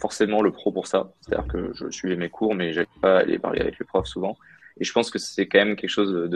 [0.00, 1.12] forcément le pro pour ça.
[1.20, 4.36] C'est-à-dire que je suivais mes cours, mais j'allais pas aller parler avec le prof souvent.
[4.78, 6.30] Et je pense que c'est quand même quelque chose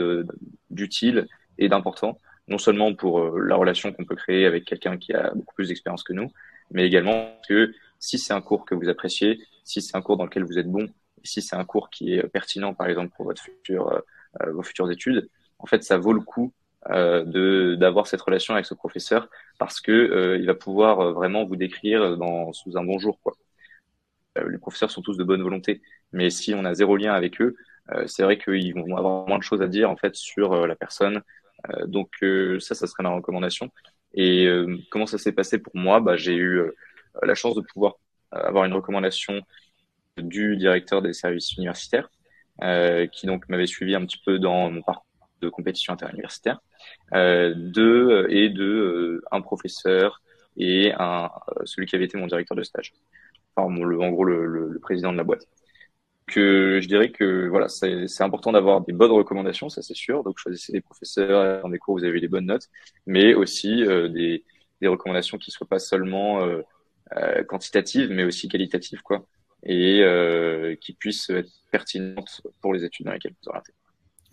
[0.69, 1.27] d'utile
[1.57, 5.31] et d'important, non seulement pour euh, la relation qu'on peut créer avec quelqu'un qui a
[5.33, 6.31] beaucoup plus d'expérience que nous,
[6.71, 10.25] mais également que si c'est un cours que vous appréciez, si c'est un cours dans
[10.25, 10.87] lequel vous êtes bon,
[11.23, 13.99] si c'est un cours qui est pertinent, par exemple, pour votre futur, euh,
[14.43, 15.29] euh, vos futures études,
[15.59, 16.53] en fait, ça vaut le coup
[16.91, 19.29] euh, d'avoir cette relation avec ce professeur
[19.59, 23.19] parce que euh, il va pouvoir euh, vraiment vous décrire dans sous un bon jour
[23.21, 23.33] quoi.
[24.47, 25.81] les professeurs sont tous de bonne volonté,
[26.13, 27.55] mais si on a zéro lien avec eux,
[28.05, 31.21] c'est vrai qu'ils vont avoir moins de choses à dire en fait sur la personne.
[31.85, 32.09] donc
[32.59, 33.71] ça, ça serait ma recommandation.
[34.13, 34.47] Et
[34.91, 35.99] comment ça s'est passé pour moi?
[36.01, 36.61] Bah, J'ai eu
[37.23, 37.95] la chance de pouvoir
[38.31, 39.41] avoir une recommandation
[40.17, 42.09] du directeur des services universitaires,
[43.11, 45.07] qui donc m'avait suivi un petit peu dans mon parcours
[45.41, 46.66] de compétition interuniversitaire, euh,
[47.13, 50.21] de et de euh, un professeur
[50.57, 52.93] et un euh, celui qui avait été mon directeur de stage.
[53.55, 55.47] Enfin, le, en gros le, le, président de la boîte.
[56.27, 60.23] Que je dirais que voilà, c'est important d'avoir des bonnes recommandations, ça c'est sûr.
[60.23, 62.67] Donc choisissez des professeurs dans des cours où vous avez des bonnes notes,
[63.05, 64.43] mais aussi euh, des,
[64.81, 69.25] des recommandations qui soient pas seulement euh, quantitatives, mais aussi qualitatives quoi,
[69.63, 70.03] et
[70.81, 73.76] qui puissent être pertinentes pour les études dans lesquelles vous orientez.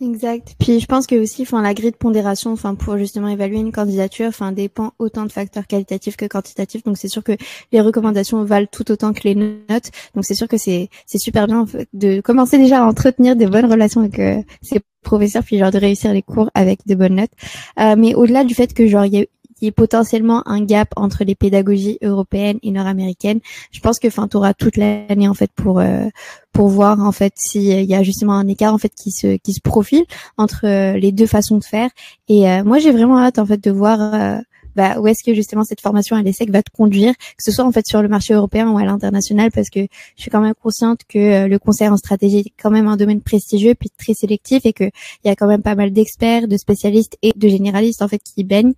[0.01, 0.55] Exact.
[0.59, 3.71] Puis je pense que aussi, enfin, la grille de pondération, enfin, pour justement évaluer une
[3.71, 6.83] candidature, enfin, dépend autant de facteurs qualitatifs que quantitatifs.
[6.83, 7.31] Donc c'est sûr que
[7.71, 9.91] les recommandations valent tout autant que les notes.
[10.13, 13.71] Donc c'est sûr que c'est c'est super bien de commencer déjà à entretenir des bonnes
[13.71, 17.31] relations avec euh, ces professeurs, puis genre de réussir les cours avec de bonnes notes.
[17.79, 19.25] Euh, mais au-delà du fait que genre il y a
[19.61, 23.39] y ait potentiellement un gap entre les pédagogies européennes et nord-américaines.
[23.71, 26.05] Je pense que enfin tu auras toute l'année en fait pour euh,
[26.51, 29.53] pour voir en fait s'il y a justement un écart en fait qui se qui
[29.53, 30.05] se profile
[30.37, 31.89] entre euh, les deux façons de faire
[32.27, 34.41] et euh, moi j'ai vraiment hâte en fait de voir
[34.75, 37.63] bah, où est-ce que justement cette formation à l'ESSEC va te conduire, que ce soit
[37.63, 40.53] en fait sur le marché européen ou à l'international, parce que je suis quand même
[40.61, 44.65] consciente que le conseil en stratégie est quand même un domaine prestigieux puis très sélectif
[44.65, 48.01] et que il y a quand même pas mal d'experts, de spécialistes et de généralistes
[48.01, 48.73] en fait qui baignent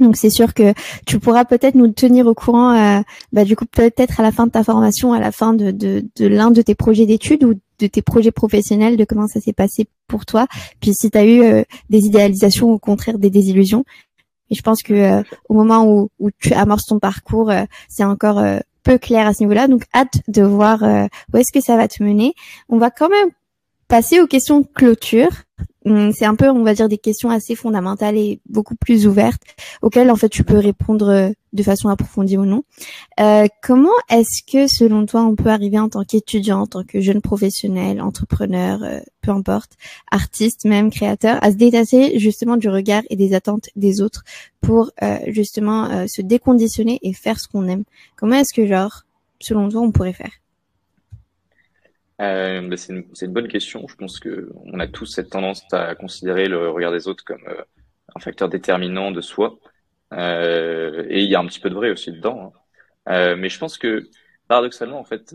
[0.00, 0.74] donc c'est sûr que
[1.06, 3.00] tu pourras peut-être nous tenir au courant, euh,
[3.32, 6.04] bah, du coup peut-être à la fin de ta formation, à la fin de, de,
[6.16, 9.52] de l'un de tes projets d'études ou de tes projets professionnels, de comment ça s'est
[9.52, 10.46] passé pour toi.
[10.80, 13.84] Puis si tu as eu euh, des idéalisations ou au contraire des désillusions.
[14.50, 17.52] Et je pense que euh, au moment où, tu amorces ton parcours,
[17.88, 18.42] c'est encore
[18.82, 19.68] peu clair à ce niveau-là.
[19.68, 22.34] Donc hâte de voir où est-ce que ça va te mener.
[22.68, 23.30] On va quand même
[23.90, 25.30] passer aux questions clôture.
[25.86, 29.42] Hum, c'est un peu, on va dire, des questions assez fondamentales et beaucoup plus ouvertes
[29.80, 32.64] auxquelles en fait tu peux répondre euh, de façon approfondie ou non.
[33.18, 37.00] Euh, comment est-ce que, selon toi, on peut arriver en tant qu'étudiant, en tant que
[37.00, 39.72] jeune professionnel, entrepreneur, euh, peu importe,
[40.10, 44.22] artiste, même créateur, à se détacher justement du regard et des attentes des autres
[44.60, 44.90] pour
[45.26, 47.84] justement se déconditionner et faire ce qu'on aime?
[48.16, 49.04] Comment est-ce que, genre,
[49.40, 50.39] selon toi, on pourrait faire?
[52.20, 53.86] Euh, bah, c'est une, bonne question.
[53.88, 57.42] Je pense que on a tous cette tendance à considérer le regard des autres comme
[57.48, 57.62] euh,
[58.14, 59.58] un facteur déterminant de soi.
[60.12, 62.52] Euh, et il y a un petit peu de vrai aussi dedans.
[63.08, 63.12] Hein.
[63.12, 64.08] Euh, mais je pense que
[64.48, 65.34] paradoxalement, en fait,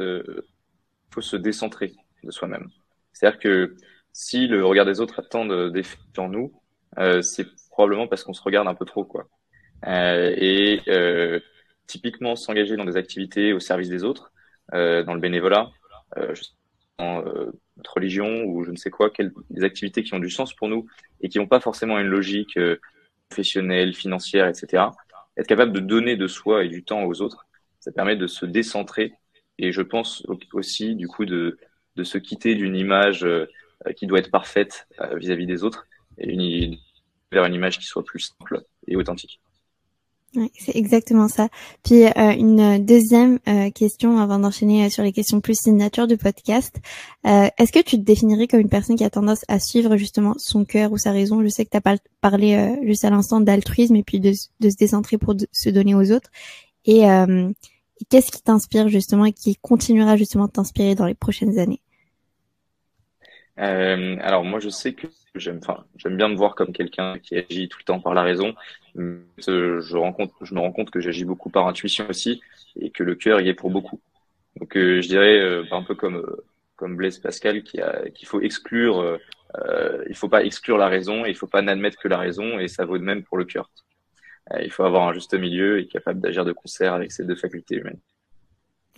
[1.11, 2.67] faut se décentrer de soi-même.
[3.13, 3.75] C'est-à-dire que
[4.11, 6.53] si le regard des autres attend d'effet en nous,
[7.21, 9.27] c'est probablement parce qu'on se regarde un peu trop, quoi.
[9.88, 10.81] et
[11.88, 14.33] typiquement, s'engager dans des activités au service des autres,
[14.73, 15.71] dans le bénévolat,
[16.17, 16.33] euh,
[17.00, 20.68] notre religion ou je ne sais quoi, quelles, des activités qui ont du sens pour
[20.68, 20.88] nous
[21.22, 22.78] et qui n'ont pas forcément une logique euh,
[23.30, 24.84] professionnelle, financière, etc.
[25.38, 27.48] Être capable de donner de soi et du temps aux autres,
[27.80, 29.14] ça permet de se décentrer
[29.58, 31.58] et je pense aussi du coup de,
[31.96, 33.26] de se quitter d'une image
[33.96, 35.88] qui doit être parfaite vis-à-vis des autres
[36.18, 36.78] et une,
[37.32, 39.39] vers une image qui soit plus simple et authentique.
[40.57, 41.49] C'est exactement ça.
[41.83, 46.17] Puis euh, une deuxième euh, question avant d'enchaîner euh, sur les questions plus signature du
[46.17, 46.75] podcast.
[47.23, 50.63] Est-ce que tu te définirais comme une personne qui a tendance à suivre justement son
[50.63, 51.41] cœur ou sa raison?
[51.41, 54.75] Je sais que tu as parlé juste à l'instant d'altruisme et puis de, de, se
[54.75, 56.29] décentrer pour se donner aux autres.
[56.86, 61.57] Et, et qu'est-ce qui t'inspire justement et qui continuera justement de t'inspirer dans les prochaines
[61.57, 61.81] années?
[63.58, 67.70] Alors moi je sais que j'aime, enfin, j'aime bien me voir comme quelqu'un qui agit
[67.70, 68.53] tout le temps par la raison.
[68.95, 72.41] Je, rencontre, je me rends compte que j'agis beaucoup par intuition aussi
[72.80, 73.99] et que le cœur y est pour beaucoup.
[74.58, 76.43] Donc, euh, je dirais euh, un peu comme euh,
[76.78, 81.26] comme Blaise Pascal qui a qu'il faut exclure, euh, il faut pas exclure la raison
[81.26, 83.45] et il faut pas n'admettre que la raison et ça vaut de même pour le
[83.45, 83.70] cœur.
[84.62, 87.76] il faut avoir un juste milieu et capable d'agir de concert avec ces deux facultés
[87.76, 87.99] humaines.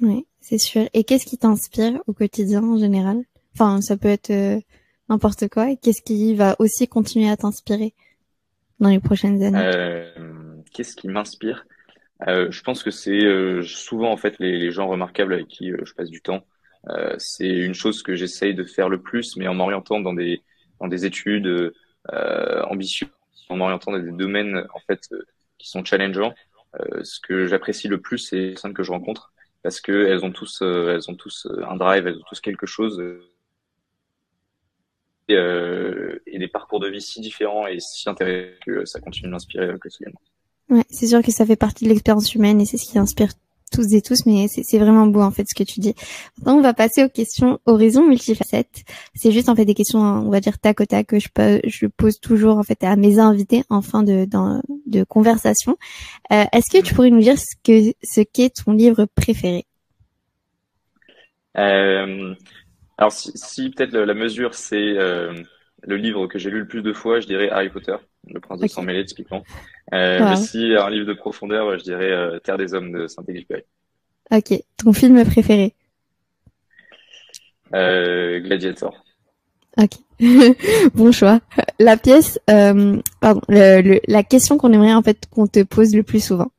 [0.01, 0.87] Oui, c'est sûr.
[0.93, 3.23] Et qu'est-ce qui t'inspire au quotidien en général?
[3.59, 4.61] Enfin, ça peut être
[5.09, 7.95] n'importe quoi qu'est-ce qui va aussi continuer à t'inspirer
[8.79, 9.57] dans les prochaines années?
[9.57, 11.65] Euh, Qu'est-ce qui m'inspire?
[12.27, 15.83] Euh, Je pense que c'est euh, souvent en fait les, gens remarquables avec qui euh,
[15.85, 16.45] je passe du temps.
[16.89, 20.43] Euh, c'est une chose que j'essaye de faire le plus, mais en m'orientant dans des
[20.79, 21.73] dans des études
[22.69, 23.09] ambitieuses,
[23.49, 25.09] en m'orientant dans des domaines en fait
[25.57, 26.35] qui sont challengeants.
[27.01, 29.33] ce que j'apprécie le plus, c'est les personnes que je rencontre
[29.63, 32.99] parce que elles ont tous elles ont tous un drive, elles ont tous quelque chose
[32.99, 33.27] euh,
[35.29, 39.77] et des parcours de vie si différents et si intéressants que ça continue de m'inspirer
[39.79, 40.21] quotidiennement.
[40.69, 43.29] Ouais, c'est sûr que ça fait partie de l'expérience humaine et c'est ce qui inspire
[43.71, 45.93] tous et tous, mais c'est vraiment beau en fait ce que tu dis.
[46.37, 48.83] Maintenant, on va passer aux questions horizon multifacettes.
[49.13, 51.59] C'est juste en fait des questions, on va dire tac au tac que je, peux,
[51.65, 54.25] je pose toujours en fait à mes invités en fin de,
[54.85, 55.77] de conversation.
[56.31, 59.65] Euh, Est-ce que tu pourrais nous dire ce que ce qu'est ton livre préféré?
[61.57, 62.35] Euh,
[62.97, 65.33] alors si, si peut-être la mesure c'est euh,
[65.83, 67.95] le livre que j'ai lu le plus de fois, je dirais Harry Potter,
[68.27, 69.43] Le Prince de Sang Mêlé typiquement.
[69.93, 73.63] Euh, Mais si un livre de profondeur, je dirais euh, Terre des Hommes de Saint-Exupéry.
[74.31, 75.73] Ok, ton film préféré?
[77.73, 79.03] Euh, Gladiator.
[79.77, 79.91] Ok,
[80.95, 81.39] bon choix.
[81.79, 86.03] La pièce, euh, pardon, le, la question qu'on aimerait en fait qu'on te pose le
[86.03, 86.51] plus souvent.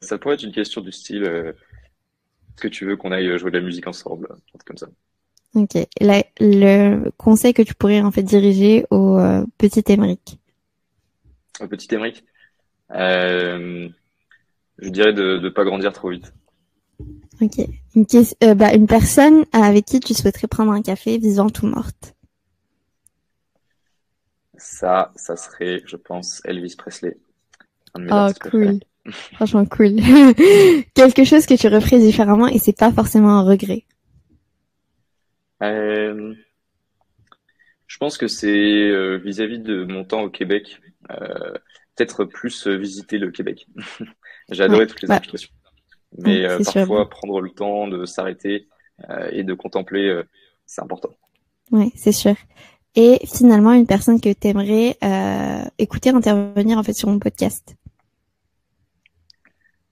[0.00, 1.52] Ça pourrait être une question du style euh,
[2.54, 4.28] est-ce que tu veux qu'on aille jouer de la musique ensemble
[4.64, 4.88] comme ça?
[5.54, 5.76] Ok.
[6.40, 10.38] le conseil que tu pourrais en fait diriger au euh, petit Émeric.
[11.60, 12.24] Au petit Émeric,
[12.92, 13.88] euh,
[14.78, 16.32] je dirais de ne pas grandir trop vite.
[17.40, 17.58] Ok.
[17.94, 18.06] Une,
[18.44, 22.14] euh, bah, une personne avec qui tu souhaiterais prendre un café, vivante ou morte?
[24.56, 27.16] Ça, ça serait, je pense, Elvis Presley.
[27.96, 28.80] oh, cool.
[29.10, 29.96] Franchement cool.
[30.94, 33.84] Quelque chose que tu referais différemment et c'est pas forcément un regret.
[35.62, 36.34] Euh,
[37.86, 40.80] je pense que c'est euh, vis-à-vis de mon temps au Québec,
[41.10, 41.52] euh,
[41.96, 43.66] peut-être plus visiter le Québec.
[44.50, 45.08] J'ai adoré toutes les
[46.18, 48.68] mais parfois prendre le temps de s'arrêter
[49.30, 50.22] et de contempler,
[50.66, 51.08] c'est important.
[51.70, 52.34] Oui, c'est sûr.
[52.94, 54.98] Et finalement, une personne que tu aimerais
[55.78, 57.76] écouter intervenir en fait sur mon podcast?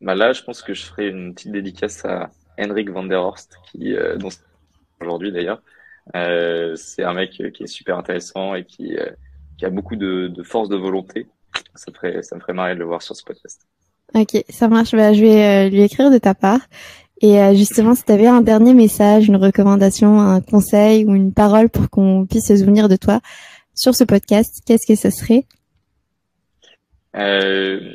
[0.01, 3.57] Bah là, je pense que je ferai une petite dédicace à Henrik van der Horst,
[3.70, 4.30] qui, euh, dont
[5.01, 5.62] aujourd'hui d'ailleurs.
[6.16, 9.11] Euh, c'est un mec qui est super intéressant et qui, euh,
[9.59, 11.28] qui a beaucoup de, de, force de volonté.
[11.74, 13.66] Ça me, ferait, ça me ferait marrer de le voir sur ce podcast.
[14.14, 14.92] Ok, ça marche.
[14.92, 16.61] Bah, je vais euh, lui écrire de ta part.
[17.20, 21.32] Et euh, justement, si tu avais un dernier message, une recommandation, un conseil ou une
[21.32, 23.20] parole pour qu'on puisse se souvenir de toi
[23.74, 25.44] sur ce podcast, qu'est-ce que ce serait?
[27.16, 27.92] Euh,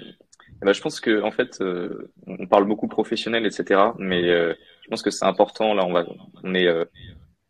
[0.66, 3.82] bah, je pense que en fait, euh, on parle beaucoup professionnel, etc.
[3.99, 5.76] Mais euh, je pense que c'est important.
[5.76, 6.05] Là, on va,
[6.43, 6.86] on est euh,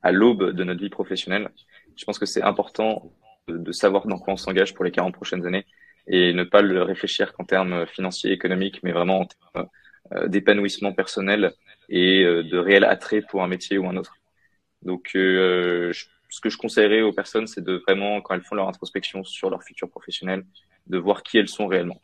[0.03, 1.49] à l'aube de notre vie professionnelle.
[1.95, 3.13] Je pense que c'est important
[3.47, 5.65] de, savoir dans quoi on s'engage pour les 40 prochaines années
[6.07, 9.69] et ne pas le réfléchir qu'en termes financiers, économiques, mais vraiment en termes
[10.27, 11.53] d'épanouissement personnel
[11.89, 14.17] et de réel attrait pour un métier ou un autre.
[14.83, 19.23] Donc, ce que je conseillerais aux personnes, c'est de vraiment, quand elles font leur introspection
[19.23, 20.45] sur leur futur professionnel,
[20.87, 21.99] de voir qui elles sont réellement.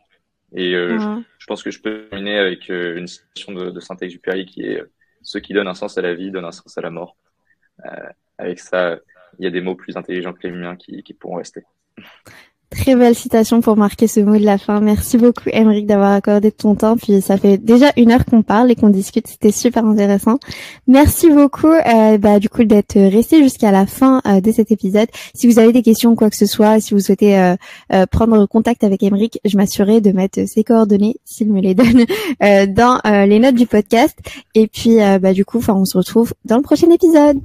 [0.53, 0.99] Et euh,
[1.39, 4.81] je, pense que je peux terminer avec euh, une citation de, de Saint-Exupéry qui est
[4.81, 4.91] euh,
[5.21, 7.15] Ceux qui donnent un sens à la vie donnent un sens à la mort.
[8.37, 8.99] avec ça,
[9.39, 11.63] il y a des mots plus intelligents que les miens qui, qui pourront rester.
[12.81, 14.81] Très belle citation pour marquer ce mot de la fin.
[14.81, 16.97] Merci beaucoup, Émeric, d'avoir accordé ton temps.
[16.97, 19.27] Puis ça fait déjà une heure qu'on parle et qu'on discute.
[19.27, 20.39] C'était super intéressant.
[20.87, 25.07] Merci beaucoup, euh, bah, du coup, d'être resté jusqu'à la fin euh, de cet épisode.
[25.35, 27.55] Si vous avez des questions, quoi que ce soit, si vous souhaitez euh,
[28.09, 32.05] prendre contact avec Émeric, je m'assurerai de mettre ses coordonnées, s'il me les donne,
[32.73, 34.17] dans les notes du podcast.
[34.55, 37.41] Et puis, bah, du coup, enfin, on se retrouve dans le prochain épisode.